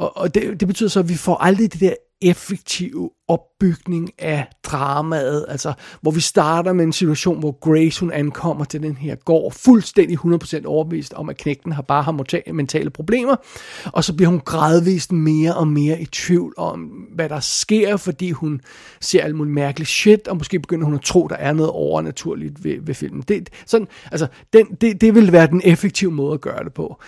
Og, 0.01 0.17
og 0.17 0.35
det, 0.35 0.61
det 0.61 0.69
betyder 0.69 0.91
så, 0.91 1.01
at 1.01 1.09
vi 1.09 1.15
får 1.15 1.37
aldrig 1.37 1.73
det 1.73 1.81
der 1.81 1.95
effektive 2.23 3.11
opbygning 3.29 4.11
af 4.19 4.47
dramaet, 4.65 5.45
altså 5.49 5.73
hvor 6.01 6.11
vi 6.11 6.21
starter 6.21 6.73
med 6.73 6.85
en 6.85 6.93
situation, 6.93 7.39
hvor 7.39 7.59
Grace 7.61 8.01
hun 8.01 8.13
ankommer 8.13 8.65
til 8.65 8.83
den 8.83 8.97
her 8.97 9.15
gård, 9.15 9.53
fuldstændig 9.53 10.19
100% 10.19 10.67
overbevist 10.67 11.15
om, 11.15 11.29
at 11.29 11.37
knægten 11.37 11.73
har 11.73 11.83
bare 11.83 12.03
har 12.03 12.53
mentale 12.53 12.91
problemer, 12.91 13.37
og 13.85 14.05
så 14.05 14.15
bliver 14.15 14.29
hun 14.29 14.41
gradvist 14.41 15.13
mere 15.13 15.57
og 15.57 15.69
mere 15.69 16.01
i 16.01 16.07
tvivl 16.07 16.55
om, 16.57 16.81
hvad 17.15 17.29
der 17.29 17.41
sker, 17.41 17.97
fordi 17.97 18.31
hun 18.31 18.61
ser 19.01 19.23
alt 19.23 19.37
muligt 19.37 19.55
mærkeligt 19.55 19.91
shit, 19.91 20.29
og 20.29 20.37
måske 20.37 20.61
begynder 20.61 20.85
hun 20.85 20.95
at 20.95 21.03
tro, 21.03 21.27
der 21.29 21.37
er 21.37 21.53
noget 21.53 21.71
overnaturligt 21.71 22.65
ved, 22.65 22.77
ved 22.81 22.95
filmen. 22.95 23.23
Det, 23.29 23.51
sådan, 23.67 23.89
altså, 24.13 24.27
den, 24.53 24.67
det, 24.81 25.01
det 25.01 25.15
vil 25.15 25.33
være 25.33 25.47
den 25.47 25.61
effektive 25.65 26.11
måde 26.11 26.35
at 26.35 26.41
gøre 26.41 26.65
det 26.65 26.75
på 26.75 27.01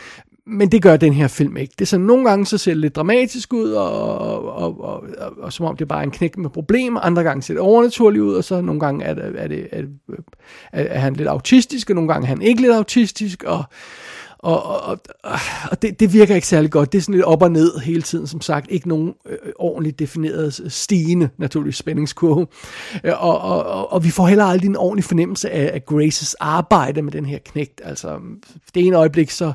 men 0.46 0.72
det 0.72 0.82
gør 0.82 0.96
den 0.96 1.12
her 1.12 1.28
film 1.28 1.56
ikke. 1.56 1.72
Det 1.78 1.80
er 1.80 1.86
sådan, 1.86 2.06
nogle 2.06 2.28
gange 2.28 2.46
så 2.46 2.58
ser 2.58 2.70
det 2.70 2.80
lidt 2.80 2.96
dramatisk 2.96 3.52
ud, 3.52 3.70
og, 3.70 4.18
og, 4.18 4.44
og, 4.56 4.80
og, 4.80 5.04
og, 5.18 5.32
og 5.38 5.52
som 5.52 5.66
om 5.66 5.76
det 5.76 5.84
er 5.84 5.88
bare 5.88 6.04
en 6.04 6.10
knæk 6.10 6.38
med 6.38 6.50
problemer. 6.50 7.00
Andre 7.00 7.22
gange 7.22 7.42
ser 7.42 7.54
det 7.54 7.60
overnaturligt 7.60 8.22
ud, 8.22 8.34
og 8.34 8.44
så 8.44 8.60
nogle 8.60 8.80
gange 8.80 9.04
er, 9.04 9.14
det, 9.14 9.32
er, 9.36 9.48
det, 9.48 9.68
er, 9.72 9.82
er, 10.72 10.82
er 10.82 10.98
han 10.98 11.14
lidt 11.14 11.28
autistisk, 11.28 11.90
og 11.90 11.96
nogle 11.96 12.12
gange 12.12 12.24
er 12.24 12.28
han 12.28 12.42
ikke 12.42 12.62
lidt 12.62 12.72
autistisk, 12.72 13.44
og, 13.44 13.64
Og, 14.38 14.62
og, 14.62 14.98
og, 15.24 15.38
og 15.70 15.82
det, 15.82 16.00
det 16.00 16.12
virker 16.12 16.34
ikke 16.34 16.46
særlig 16.46 16.70
godt. 16.70 16.92
Det 16.92 16.98
er 16.98 17.02
sådan 17.02 17.14
lidt 17.14 17.24
op 17.24 17.42
og 17.42 17.50
ned 17.50 17.78
hele 17.78 18.02
tiden, 18.02 18.26
som 18.26 18.40
sagt. 18.40 18.70
Ikke 18.70 18.88
nogen 18.88 19.14
øh, 19.28 19.38
ordentligt 19.58 19.98
defineret 19.98 20.60
stigende, 20.68 21.28
naturligvis, 21.38 21.76
spændingskurve. 21.76 22.46
Øh, 23.04 23.24
og, 23.24 23.40
og, 23.40 23.64
og, 23.64 23.92
og 23.92 24.04
vi 24.04 24.10
får 24.10 24.26
heller 24.26 24.44
aldrig 24.44 24.68
en 24.68 24.76
ordentlig 24.76 25.04
fornemmelse 25.04 25.50
af, 25.50 25.70
af 25.74 25.84
Graces 25.84 26.34
arbejde 26.34 27.02
med 27.02 27.12
den 27.12 27.26
her 27.26 27.38
knægt. 27.44 27.80
Altså, 27.84 28.18
det 28.74 28.86
ene 28.86 28.96
øjeblik, 28.96 29.30
så 29.30 29.52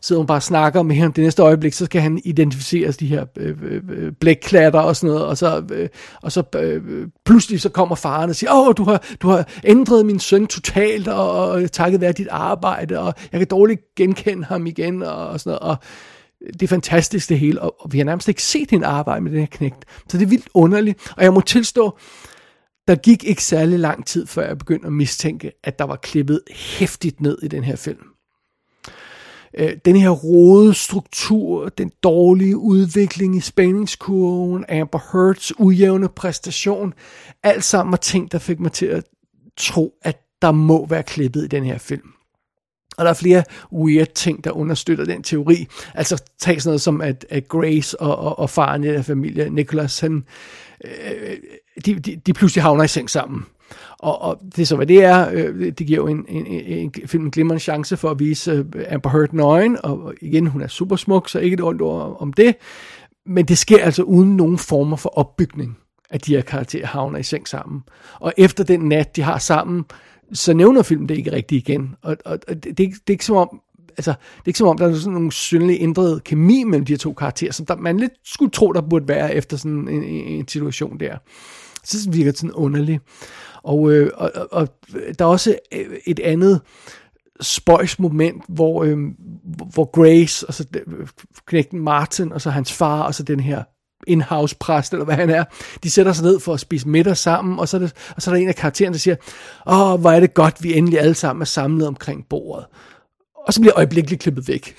sidder 0.00 0.20
hun 0.20 0.26
bare 0.26 0.38
og 0.38 0.42
snakker 0.42 0.82
med 0.82 0.96
ham. 0.96 1.12
Det 1.12 1.24
næste 1.24 1.42
øjeblik, 1.42 1.72
så 1.72 1.84
skal 1.84 2.00
han 2.00 2.20
identificere 2.24 2.90
de 2.90 3.06
her 3.06 3.24
øh, 3.36 3.56
øh, 3.62 3.82
øh, 3.88 4.12
blækklatter 4.12 4.80
og 4.80 4.96
sådan 4.96 5.14
noget, 5.14 5.26
og 5.26 5.38
så, 5.38 5.64
øh, 5.72 5.88
og 6.22 6.32
så 6.32 6.42
øh, 6.56 7.08
pludselig 7.24 7.60
så 7.60 7.68
kommer 7.68 7.94
faren 7.94 8.30
og 8.30 8.36
siger, 8.36 8.52
åh, 8.54 8.74
du 8.76 8.84
har, 8.84 9.04
du 9.22 9.28
har 9.28 9.48
ændret 9.64 10.06
min 10.06 10.18
søn 10.18 10.46
totalt, 10.46 11.08
og, 11.08 11.48
og 11.48 11.72
takket 11.72 12.00
være 12.00 12.12
dit 12.12 12.28
arbejde, 12.30 12.98
og 12.98 13.14
jeg 13.32 13.40
kan 13.40 13.48
dårligt 13.48 13.80
genkende 13.96 14.44
ham 14.44 14.66
igen, 14.66 15.02
og, 15.02 15.28
og 15.28 15.40
sådan 15.40 15.58
noget, 15.60 15.76
og 15.76 15.76
det 16.52 16.62
er 16.62 16.68
fantastisk 16.68 17.28
det 17.28 17.38
hele, 17.38 17.62
og, 17.62 17.76
og 17.80 17.92
vi 17.92 17.98
har 17.98 18.04
nærmest 18.04 18.28
ikke 18.28 18.42
set 18.42 18.70
hende 18.70 18.86
arbejde 18.86 19.20
med 19.24 19.30
den 19.30 19.40
her 19.40 19.46
knægt, 19.46 19.84
så 20.08 20.18
det 20.18 20.24
er 20.24 20.28
vildt 20.28 20.48
underligt, 20.54 21.12
og 21.16 21.24
jeg 21.24 21.32
må 21.32 21.40
tilstå, 21.40 21.98
der 22.88 22.94
gik 22.94 23.24
ikke 23.24 23.44
særlig 23.44 23.78
lang 23.78 24.06
tid, 24.06 24.26
før 24.26 24.46
jeg 24.46 24.58
begyndte 24.58 24.86
at 24.86 24.92
mistænke, 24.92 25.52
at 25.64 25.78
der 25.78 25.84
var 25.84 25.96
klippet 25.96 26.40
hæftigt 26.50 27.20
ned 27.20 27.38
i 27.42 27.48
den 27.48 27.64
her 27.64 27.76
film 27.76 28.15
øh, 29.54 29.76
den 29.84 29.96
her 29.96 30.10
rode 30.10 30.74
struktur, 30.74 31.68
den 31.68 31.92
dårlige 32.02 32.56
udvikling 32.56 33.36
i 33.36 33.40
spændingskurven, 33.40 34.64
Amber 34.68 35.00
Heards 35.12 35.60
ujævne 35.60 36.08
præstation, 36.08 36.94
alt 37.42 37.64
sammen 37.64 37.90
var 37.90 37.96
ting, 37.96 38.32
der 38.32 38.38
fik 38.38 38.60
mig 38.60 38.72
til 38.72 38.86
at 38.86 39.04
tro, 39.56 39.94
at 40.02 40.20
der 40.42 40.50
må 40.50 40.86
være 40.86 41.02
klippet 41.02 41.44
i 41.44 41.48
den 41.48 41.64
her 41.64 41.78
film. 41.78 42.12
Og 42.98 43.04
der 43.04 43.10
er 43.10 43.14
flere 43.14 43.44
weird 43.72 44.14
ting, 44.14 44.44
der 44.44 44.50
understøtter 44.50 45.04
den 45.04 45.22
teori. 45.22 45.66
Altså 45.94 46.22
tag 46.40 46.62
sådan 46.62 46.68
noget 46.70 46.80
som, 46.80 47.00
at, 47.00 47.26
at 47.30 47.48
Grace 47.48 48.00
og, 48.00 48.16
og, 48.16 48.38
og 48.38 48.50
faren 48.50 48.84
i 48.84 48.88
den 48.88 49.04
familie, 49.04 49.50
Nicholas, 49.50 50.00
han, 50.00 50.24
øh, 50.84 50.90
øh, 51.22 51.36
de, 51.86 51.94
de, 51.94 52.16
de 52.16 52.32
pludselig 52.32 52.62
havner 52.62 52.84
i 52.84 52.88
seng 52.88 53.10
sammen. 53.10 53.46
Og, 53.98 54.22
og 54.22 54.40
det 54.56 54.62
er 54.62 54.66
så, 54.66 54.76
hvad 54.76 54.86
det 54.86 55.04
er. 55.04 55.30
Øh, 55.32 55.72
det 55.72 55.86
giver 55.86 55.96
jo 55.96 56.06
en, 56.06 56.24
en, 56.28 56.46
en, 56.46 56.62
en 56.68 56.92
film 57.06 57.24
en 57.24 57.30
glimrende 57.30 57.60
chance 57.60 57.96
for 57.96 58.10
at 58.10 58.18
vise 58.18 58.64
øh, 58.74 58.84
Amber 58.90 59.10
Heard 59.10 59.32
nøgen, 59.32 59.76
og 59.82 60.14
igen, 60.20 60.46
hun 60.46 60.62
er 60.62 60.68
super 60.68 60.96
smuk, 60.96 61.28
så 61.28 61.38
ikke 61.38 61.54
et 61.54 61.62
ondt 61.62 61.82
ord 61.82 62.16
om 62.20 62.32
det. 62.32 62.56
Men 63.26 63.44
det 63.44 63.58
sker 63.58 63.84
altså 63.84 64.02
uden 64.02 64.36
nogen 64.36 64.58
former 64.58 64.96
for 64.96 65.18
opbygning, 65.18 65.78
at 66.10 66.26
de 66.26 66.34
her 66.34 66.42
karakterer 66.42 66.86
havner 66.86 67.18
i 67.18 67.22
seng 67.22 67.48
sammen. 67.48 67.82
Og 68.20 68.32
efter 68.36 68.64
den 68.64 68.80
nat, 68.80 69.16
de 69.16 69.22
har 69.22 69.38
sammen, 69.38 69.84
så 70.32 70.54
nævner 70.54 70.82
filmen 70.82 71.08
det 71.08 71.16
ikke 71.16 71.32
rigtigt 71.32 71.68
igen. 71.68 71.94
Og, 72.02 72.16
og, 72.24 72.38
og 72.48 72.54
det, 72.54 72.64
det, 72.64 72.76
det 72.78 72.90
er 73.06 73.10
ikke 73.10 73.24
som 73.24 73.36
om, 73.36 73.60
altså, 73.96 74.10
det 74.10 74.38
er 74.38 74.48
ikke 74.48 74.58
som 74.58 74.68
om, 74.68 74.78
der 74.78 74.88
er 74.88 74.94
sådan 74.94 75.12
nogle 75.12 75.32
synlig 75.32 75.76
ændrede 75.80 76.20
kemi 76.20 76.64
mellem 76.64 76.84
de 76.84 76.92
her 76.92 76.98
to 76.98 77.12
karakterer, 77.12 77.52
som 77.52 77.66
der, 77.66 77.76
man 77.76 77.96
lidt 77.96 78.12
skulle 78.24 78.50
tro, 78.50 78.72
der 78.72 78.80
burde 78.80 79.08
være 79.08 79.34
efter 79.34 79.56
sådan 79.56 79.88
en, 79.88 80.02
en 80.02 80.48
situation 80.48 81.00
der. 81.00 81.16
Så 81.84 82.10
virker 82.10 82.30
det 82.30 82.38
sådan 82.38 82.52
underligt. 82.52 83.02
Og, 83.66 83.92
øh, 83.92 84.10
og, 84.14 84.30
og 84.52 84.68
der 85.18 85.24
er 85.24 85.28
også 85.28 85.58
øh, 85.72 85.86
et 86.06 86.20
andet 86.20 86.60
spøjs 87.40 87.98
moment, 87.98 88.42
hvor, 88.48 88.84
øh, 88.84 88.98
hvor 89.72 89.90
Grace, 89.90 90.46
og 90.46 90.54
så 90.54 90.66
øh, 90.74 91.06
knægten 91.46 91.80
Martin, 91.80 92.32
og 92.32 92.40
så 92.40 92.50
hans 92.50 92.72
far, 92.72 93.02
og 93.02 93.14
så 93.14 93.22
den 93.22 93.40
her 93.40 93.62
in-house 94.06 94.56
præst, 94.60 94.92
eller 94.92 95.04
hvad 95.04 95.14
han 95.14 95.30
er, 95.30 95.44
de 95.82 95.90
sætter 95.90 96.12
sig 96.12 96.24
ned 96.24 96.40
for 96.40 96.54
at 96.54 96.60
spise 96.60 96.88
middag 96.88 97.16
sammen, 97.16 97.58
og 97.58 97.68
så 97.68 97.76
er, 97.76 97.80
det, 97.80 97.92
og 98.16 98.22
så 98.22 98.30
er 98.30 98.34
der 98.34 98.42
en 98.42 98.48
af 98.48 98.54
karaktererne, 98.54 98.92
der 98.92 98.98
siger, 98.98 99.16
åh, 99.66 100.00
hvor 100.00 100.10
er 100.10 100.20
det 100.20 100.34
godt, 100.34 100.62
vi 100.62 100.74
endelig 100.74 101.00
alle 101.00 101.14
sammen 101.14 101.40
er 101.40 101.46
samlet 101.46 101.86
omkring 101.86 102.26
bordet 102.30 102.66
og 103.46 103.54
så 103.54 103.60
bliver 103.60 103.72
øjeblikkeligt 103.76 104.22
klippet 104.22 104.48
væk. 104.48 104.76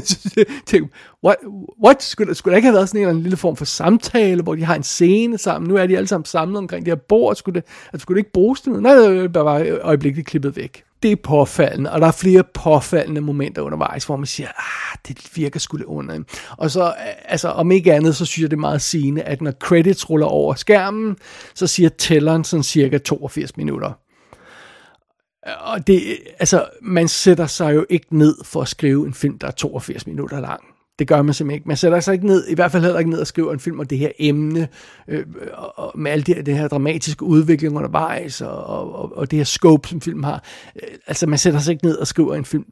Tænk, 0.66 0.90
what, 1.24 1.36
what? 1.84 2.02
Skulle, 2.02 2.34
skulle 2.34 2.52
der 2.52 2.56
ikke 2.56 2.66
have 2.66 2.74
været 2.74 2.88
sådan 2.88 2.98
en 2.98 3.02
eller 3.02 3.10
anden 3.10 3.22
lille 3.22 3.36
form 3.36 3.56
for 3.56 3.64
samtale, 3.64 4.42
hvor 4.42 4.54
de 4.54 4.64
har 4.64 4.74
en 4.74 4.82
scene 4.82 5.38
sammen? 5.38 5.68
Nu 5.68 5.76
er 5.76 5.86
de 5.86 5.96
alle 5.96 6.06
sammen 6.06 6.24
samlet 6.24 6.58
omkring 6.58 6.86
det 6.86 6.90
her 6.90 7.00
bord. 7.08 7.36
Skulle 7.36 7.60
det, 7.60 7.68
altså, 7.92 8.02
skulle 8.02 8.16
det 8.16 8.20
ikke 8.20 8.32
bruges 8.32 8.60
til 8.60 8.72
noget? 8.72 8.82
Nej, 8.82 8.94
det 8.94 9.34
var 9.34 9.44
bare 9.44 9.70
øjeblikkeligt 9.70 10.28
klippet 10.28 10.56
væk. 10.56 10.84
Det 11.02 11.12
er 11.12 11.16
påfaldende, 11.16 11.92
og 11.92 12.00
der 12.00 12.06
er 12.06 12.12
flere 12.12 12.44
påfaldende 12.54 13.20
momenter 13.20 13.62
undervejs, 13.62 14.04
hvor 14.04 14.16
man 14.16 14.26
siger, 14.26 14.48
ah, 14.48 14.98
det 15.08 15.30
virker 15.34 15.60
sgu 15.60 15.76
lidt 15.76 15.86
under. 15.86 16.18
Og 16.50 16.70
så, 16.70 16.94
altså, 17.24 17.48
om 17.48 17.70
ikke 17.70 17.92
andet, 17.92 18.16
så 18.16 18.24
synes 18.24 18.42
jeg, 18.42 18.50
det 18.50 18.56
er 18.56 18.60
meget 18.60 18.82
sigende, 18.82 19.22
at 19.22 19.42
når 19.42 19.52
credits 19.52 20.10
ruller 20.10 20.26
over 20.26 20.54
skærmen, 20.54 21.16
så 21.54 21.66
siger 21.66 21.88
tælleren 21.88 22.44
sådan 22.44 22.62
cirka 22.62 22.98
82 22.98 23.56
minutter. 23.56 23.92
Og 25.60 25.86
det, 25.86 26.02
altså, 26.38 26.66
man 26.82 27.08
sætter 27.08 27.46
sig 27.46 27.74
jo 27.74 27.86
ikke 27.88 28.18
ned 28.18 28.36
for 28.44 28.62
at 28.62 28.68
skrive 28.68 29.06
en 29.06 29.14
film, 29.14 29.38
der 29.38 29.46
er 29.46 29.50
82 29.50 30.06
minutter 30.06 30.40
lang. 30.40 30.60
Det 30.98 31.08
gør 31.08 31.22
man 31.22 31.34
simpelthen 31.34 31.54
ikke. 31.54 31.68
Man 31.68 31.76
sætter 31.76 32.00
sig 32.00 32.14
ikke 32.14 32.26
ned, 32.26 32.48
i 32.48 32.54
hvert 32.54 32.72
fald 32.72 32.82
heller 32.82 32.98
ikke 32.98 33.10
ned 33.10 33.18
og 33.18 33.26
skriver 33.26 33.52
en 33.52 33.60
film 33.60 33.80
om 33.80 33.86
det 33.86 33.98
her 33.98 34.10
emne, 34.18 34.68
øh, 35.08 35.26
og 35.76 35.98
med 35.98 36.12
al 36.12 36.26
det, 36.26 36.46
det 36.46 36.58
her 36.58 36.68
dramatiske 36.68 37.22
udvikling 37.22 37.76
undervejs, 37.76 38.40
og, 38.40 38.64
og, 38.66 39.16
og 39.16 39.30
det 39.30 39.36
her 39.36 39.44
scope, 39.44 39.88
som 39.88 40.00
filmen 40.00 40.24
har. 40.24 40.44
Øh, 40.82 40.88
altså, 41.06 41.26
man 41.26 41.38
sætter 41.38 41.60
sig 41.60 41.72
ikke 41.72 41.84
ned 41.84 41.96
og 41.96 42.06
skriver 42.06 42.34
en 42.34 42.44
film 42.44 42.64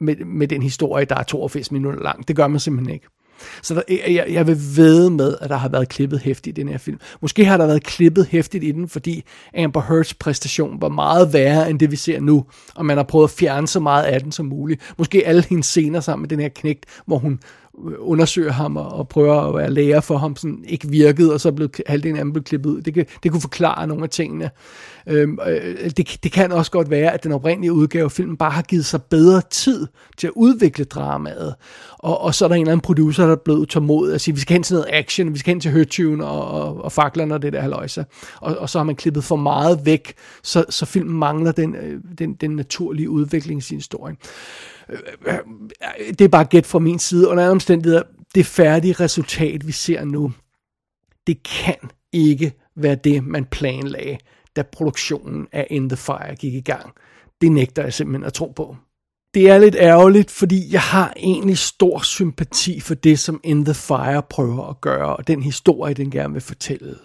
med, 0.00 0.16
med 0.16 0.48
den 0.48 0.62
historie, 0.62 1.04
der 1.04 1.16
er 1.16 1.22
82 1.22 1.72
minutter 1.72 2.02
lang. 2.02 2.28
Det 2.28 2.36
gør 2.36 2.46
man 2.46 2.60
simpelthen 2.60 2.94
ikke. 2.94 3.06
Så 3.62 3.74
der, 3.74 3.82
jeg, 3.88 4.26
jeg 4.30 4.46
vil 4.46 4.58
ved 4.76 5.10
med, 5.10 5.34
at 5.40 5.50
der 5.50 5.56
har 5.56 5.68
været 5.68 5.88
klippet 5.88 6.20
hæftigt 6.20 6.58
i 6.58 6.60
den 6.60 6.68
her 6.68 6.78
film. 6.78 6.98
Måske 7.22 7.44
har 7.44 7.56
der 7.56 7.66
været 7.66 7.82
klippet 7.82 8.26
hæftigt 8.26 8.64
i 8.64 8.72
den, 8.72 8.88
fordi 8.88 9.24
Amber 9.56 9.82
Heards 9.88 10.14
præstation 10.14 10.80
var 10.80 10.88
meget 10.88 11.32
værre 11.32 11.70
end 11.70 11.78
det, 11.78 11.90
vi 11.90 11.96
ser 11.96 12.20
nu, 12.20 12.44
og 12.74 12.86
man 12.86 12.96
har 12.96 13.04
prøvet 13.04 13.24
at 13.24 13.30
fjerne 13.30 13.66
så 13.66 13.80
meget 13.80 14.04
af 14.04 14.20
den 14.20 14.32
som 14.32 14.46
muligt. 14.46 14.94
Måske 14.98 15.26
alle 15.26 15.44
hendes 15.48 15.66
scener 15.66 16.00
sammen 16.00 16.22
med 16.22 16.28
den 16.28 16.40
her 16.40 16.48
knægt, 16.48 16.86
hvor 17.06 17.18
hun 17.18 17.40
øh, 17.86 17.92
undersøger 17.98 18.52
ham 18.52 18.76
og, 18.76 18.92
og 18.92 19.08
prøver 19.08 19.40
at 19.40 19.54
være 19.54 19.70
lærer 19.70 20.00
for 20.00 20.18
ham, 20.18 20.36
sådan 20.36 20.64
ikke 20.68 20.88
virkede, 20.88 21.34
og 21.34 21.40
så 21.40 21.52
blev 21.52 21.70
halvdelen 21.86 22.16
af 22.16 22.24
dem 22.24 22.32
blev 22.32 22.44
klippet 22.44 22.70
ud. 22.70 22.80
Det, 22.82 22.94
kan, 22.94 23.06
det 23.22 23.30
kunne 23.30 23.40
forklare 23.40 23.86
nogle 23.86 24.02
af 24.02 24.10
tingene. 24.10 24.50
Øhm, 25.08 25.38
øh, 25.46 25.90
det, 25.96 26.18
det 26.22 26.32
kan 26.32 26.52
også 26.52 26.70
godt 26.70 26.90
være, 26.90 27.14
at 27.14 27.24
den 27.24 27.32
oprindelige 27.32 27.72
udgave 27.72 28.04
af 28.04 28.12
filmen 28.12 28.36
bare 28.36 28.50
har 28.50 28.62
givet 28.62 28.86
sig 28.86 29.02
bedre 29.02 29.42
tid 29.50 29.86
til 30.16 30.26
at 30.26 30.32
udvikle 30.36 30.84
dramaet. 30.84 31.54
Og, 31.98 32.20
og 32.20 32.34
så 32.34 32.44
er 32.44 32.48
der 32.48 32.56
en 32.56 32.60
eller 32.60 32.72
anden 32.72 32.82
producer, 32.82 33.26
der 33.26 33.32
er 33.32 33.36
blevet 33.44 33.68
tålmodig 33.68 34.14
og 34.14 34.20
siger, 34.20 34.34
vi 34.34 34.40
skal 34.40 34.54
hen 34.54 34.62
til 34.62 34.74
noget 34.74 34.88
action, 34.92 35.34
vi 35.34 35.38
skal 35.38 35.50
hen 35.50 35.60
til 35.60 35.70
høtyven 35.70 36.20
og, 36.20 36.48
og, 36.50 36.84
og 36.84 36.92
faklerne 36.92 37.34
og 37.34 37.42
det 37.42 37.52
der 37.52 37.60
haløjse. 37.60 38.04
Og, 38.40 38.58
og 38.58 38.70
så 38.70 38.78
har 38.78 38.84
man 38.84 38.96
klippet 38.96 39.24
for 39.24 39.36
meget 39.36 39.80
væk, 39.84 40.14
så, 40.42 40.64
så 40.70 40.86
filmen 40.86 41.18
mangler 41.18 41.52
den, 41.52 41.74
øh, 41.74 42.00
den, 42.18 42.34
den 42.34 42.50
naturlige 42.50 43.10
udvikling 43.10 43.58
i 43.58 43.62
sin 43.62 43.76
historie. 43.76 44.16
Øh, 44.90 44.98
øh, 45.26 45.38
det 46.08 46.20
er 46.20 46.28
bare 46.28 46.44
gæt 46.44 46.66
fra 46.66 46.78
min 46.78 46.98
side. 46.98 47.28
Under 47.28 47.42
alle 47.42 47.52
omstændigheder, 47.52 48.02
det 48.34 48.46
færdige 48.46 48.92
resultat, 48.92 49.66
vi 49.66 49.72
ser 49.72 50.04
nu, 50.04 50.32
det 51.26 51.42
kan 51.42 51.76
ikke 52.12 52.52
være 52.76 52.94
det, 52.94 53.24
man 53.24 53.44
planlagde, 53.44 54.18
da 54.56 54.62
produktionen 54.62 55.46
af 55.52 55.66
In 55.70 55.88
The 55.88 55.96
Fire 55.96 56.34
gik 56.34 56.54
i 56.54 56.60
gang. 56.60 56.92
Det 57.40 57.52
nægter 57.52 57.82
jeg 57.82 57.92
simpelthen 57.92 58.26
at 58.26 58.32
tro 58.32 58.52
på. 58.56 58.76
Det 59.34 59.50
er 59.50 59.58
lidt 59.58 59.76
ærgerligt, 59.78 60.30
fordi 60.30 60.72
jeg 60.72 60.80
har 60.80 61.12
egentlig 61.16 61.58
stor 61.58 62.00
sympati 62.02 62.80
for 62.80 62.94
det, 62.94 63.18
som 63.18 63.40
In 63.44 63.64
The 63.64 63.74
Fire 63.74 64.22
prøver 64.30 64.66
at 64.66 64.80
gøre, 64.80 65.16
og 65.16 65.26
den 65.26 65.42
historie, 65.42 65.94
den 65.94 66.10
gerne 66.10 66.32
vil 66.32 66.42
fortælle. 66.42 66.96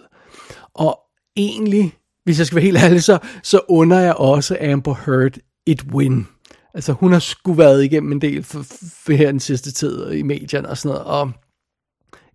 Og 0.74 0.98
egentlig, 1.36 1.92
hvis 2.24 2.38
jeg 2.38 2.46
skal 2.46 2.56
være 2.56 2.64
helt 2.64 2.78
ærlig, 2.78 3.02
så, 3.02 3.18
så 3.42 3.60
under 3.68 3.98
jeg 3.98 4.14
også 4.14 4.58
Amber 4.60 4.94
Heard 5.06 5.32
et 5.66 5.82
win. 5.92 6.26
Altså 6.74 6.92
hun 6.92 7.12
har 7.12 7.18
sgu 7.18 7.52
været 7.52 7.84
igennem 7.84 8.12
en 8.12 8.20
del 8.20 8.42
for, 8.42 8.62
for 9.04 9.12
her 9.12 9.30
den 9.30 9.40
sidste 9.40 9.72
tid 9.72 10.12
i 10.12 10.22
medierne 10.22 10.68
og 10.68 10.78
sådan 10.78 10.94
noget, 10.94 11.06
og 11.06 11.32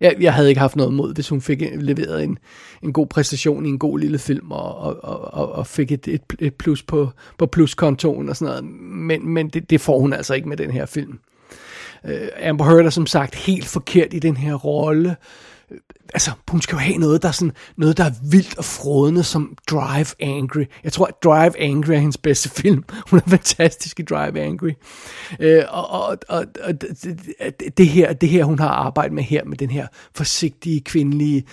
jeg, 0.00 0.16
jeg 0.20 0.34
havde 0.34 0.48
ikke 0.48 0.60
haft 0.60 0.76
noget 0.76 0.94
mod, 0.94 1.14
hvis 1.14 1.28
hun 1.28 1.40
fik 1.40 1.62
leveret 1.74 2.24
en, 2.24 2.38
en 2.82 2.92
god 2.92 3.06
præstation 3.06 3.66
i 3.66 3.68
en 3.68 3.78
god 3.78 3.98
lille 3.98 4.18
film, 4.18 4.50
og, 4.50 4.76
og, 5.04 5.34
og, 5.34 5.52
og 5.52 5.66
fik 5.66 5.92
et, 5.92 6.08
et, 6.08 6.22
et 6.38 6.54
plus 6.54 6.82
på, 6.82 7.10
på 7.38 7.46
pluskontoen 7.46 8.28
og 8.28 8.36
sådan 8.36 8.52
noget, 8.52 8.64
men, 8.80 9.28
men 9.28 9.48
det, 9.48 9.70
det 9.70 9.80
får 9.80 9.98
hun 9.98 10.12
altså 10.12 10.34
ikke 10.34 10.48
med 10.48 10.56
den 10.56 10.70
her 10.70 10.86
film. 10.86 11.18
Uh, 12.04 12.10
Amber 12.42 12.64
Heard 12.64 12.86
er 12.86 12.90
som 12.90 13.06
sagt 13.06 13.34
helt 13.34 13.66
forkert 13.66 14.14
i 14.14 14.18
den 14.18 14.36
her 14.36 14.54
rolle, 14.54 15.16
altså, 16.14 16.30
hun 16.48 16.60
skal 16.60 16.74
jo 16.74 16.78
have 16.78 16.98
noget, 16.98 17.22
der 17.22 17.28
er 17.28 17.32
sådan, 17.32 17.52
noget, 17.76 17.96
der 17.96 18.04
er 18.04 18.12
vildt 18.30 18.58
og 18.58 18.64
frodende, 18.64 19.22
som 19.22 19.56
Drive 19.70 20.06
Angry. 20.20 20.64
Jeg 20.84 20.92
tror, 20.92 21.06
at 21.06 21.14
Drive 21.24 21.60
Angry 21.60 21.90
er 21.90 21.98
hendes 21.98 22.16
bedste 22.16 22.48
film. 22.60 22.84
Hun 23.10 23.18
er 23.18 23.30
fantastisk 23.30 24.00
i 24.00 24.02
Drive 24.02 24.40
Angry. 24.40 24.70
Øh, 25.40 25.64
og, 25.68 25.90
og, 25.90 26.18
og, 26.28 26.46
og 26.62 26.80
det, 26.80 27.78
det, 27.78 27.88
her, 27.88 28.12
det 28.12 28.28
her, 28.28 28.44
hun 28.44 28.58
har 28.58 28.68
arbejdet 28.68 29.12
med 29.12 29.22
her, 29.22 29.44
med 29.44 29.56
den 29.56 29.70
her 29.70 29.86
forsigtige, 30.14 30.80
kvindelige 30.80 31.44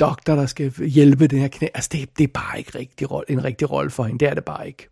doktor, 0.00 0.34
der 0.34 0.46
skal 0.46 0.70
hjælpe 0.70 1.26
den 1.26 1.38
her 1.38 1.48
knæ, 1.48 1.66
altså, 1.74 1.90
det, 1.92 2.18
det 2.18 2.24
er 2.24 2.32
bare 2.34 2.58
ikke 2.58 2.78
rigtig, 2.78 3.10
rolle, 3.10 3.30
en 3.30 3.44
rigtig 3.44 3.70
rolle 3.70 3.90
for 3.90 4.04
hende. 4.04 4.18
Det 4.18 4.28
er 4.28 4.34
det 4.34 4.44
bare 4.44 4.66
ikke. 4.66 4.88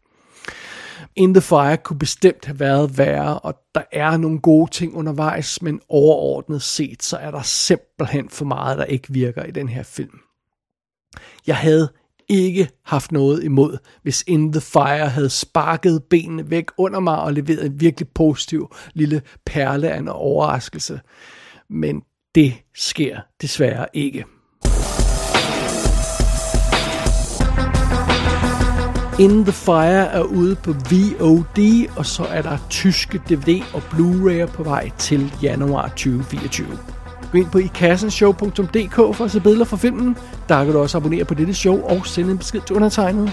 In 1.16 1.35
the 1.35 1.40
Fire 1.40 1.77
kunne 1.77 1.98
bestemt 1.98 2.44
have 2.44 2.61
været 2.61 2.98
værre, 2.98 3.38
og 3.38 3.55
der 3.74 3.83
er 3.92 4.16
nogle 4.16 4.40
gode 4.40 4.70
ting 4.70 4.94
undervejs, 4.94 5.62
men 5.62 5.81
overordnet 5.88 6.62
set, 6.62 7.03
så 7.03 7.16
er 7.16 7.31
der 7.31 7.42
simpelthen 7.42 8.29
for 8.29 8.44
meget, 8.44 8.79
der 8.79 8.85
ikke 8.85 9.12
virker 9.12 9.44
i 9.44 9.50
den 9.50 9.68
her 9.68 9.83
film. 9.83 10.18
Jeg 11.46 11.57
havde 11.57 11.92
ikke 12.29 12.68
haft 12.85 13.12
noget 13.12 13.44
imod, 13.44 13.79
hvis 14.03 14.24
In 14.27 14.53
the 14.53 14.61
Fire 14.61 15.09
havde 15.09 15.31
sparket 15.31 16.05
benene 16.05 16.50
væk 16.50 16.66
under 16.79 17.00
mig 17.00 17.20
og 17.20 17.33
leveret 17.33 17.66
en 17.66 17.81
virkelig 17.81 18.09
positiv 18.09 18.74
lille 18.94 19.22
perle 19.46 19.90
af 19.90 19.98
en 19.98 20.09
overraskelse. 20.09 21.00
Men 21.70 22.03
det 22.35 22.55
sker 22.74 23.20
desværre 23.42 23.87
ikke. 23.92 24.24
In 29.18 29.44
the 29.44 29.53
Fire 29.53 30.05
er 30.05 30.22
ude 30.22 30.55
på 30.55 30.72
VOD, 30.72 31.88
og 31.96 32.07
så 32.07 32.24
er 32.24 32.42
der 32.42 32.59
tyske 32.70 33.18
DVD 33.18 33.62
og 33.74 33.83
Blu-ray 33.90 34.46
på 34.46 34.62
vej 34.62 34.90
til 34.98 35.33
januar 35.42 35.88
2024. 35.88 36.66
Gå 37.33 37.38
ind 37.38 37.50
på 37.50 37.59
ikassenshow.dk 37.59 38.94
for 38.94 39.24
at 39.24 39.31
se 39.31 39.40
billeder 39.40 39.64
fra 39.64 39.77
filmen. 39.77 40.16
Der 40.48 40.64
kan 40.64 40.72
du 40.72 40.79
også 40.79 40.96
abonnere 40.96 41.24
på 41.24 41.35
dette 41.35 41.55
show 41.55 41.83
og 41.83 42.07
sende 42.07 42.31
en 42.31 42.38
besked 42.38 42.61
til 42.61 42.77
undertegnet. 42.77 43.33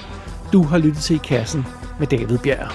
Du 0.53 0.63
har 0.63 0.77
lyttet 0.77 1.03
til 1.03 1.15
I 1.15 1.19
Kassen 1.23 1.65
med 1.99 2.07
David 2.07 2.37
Bjerg. 2.37 2.71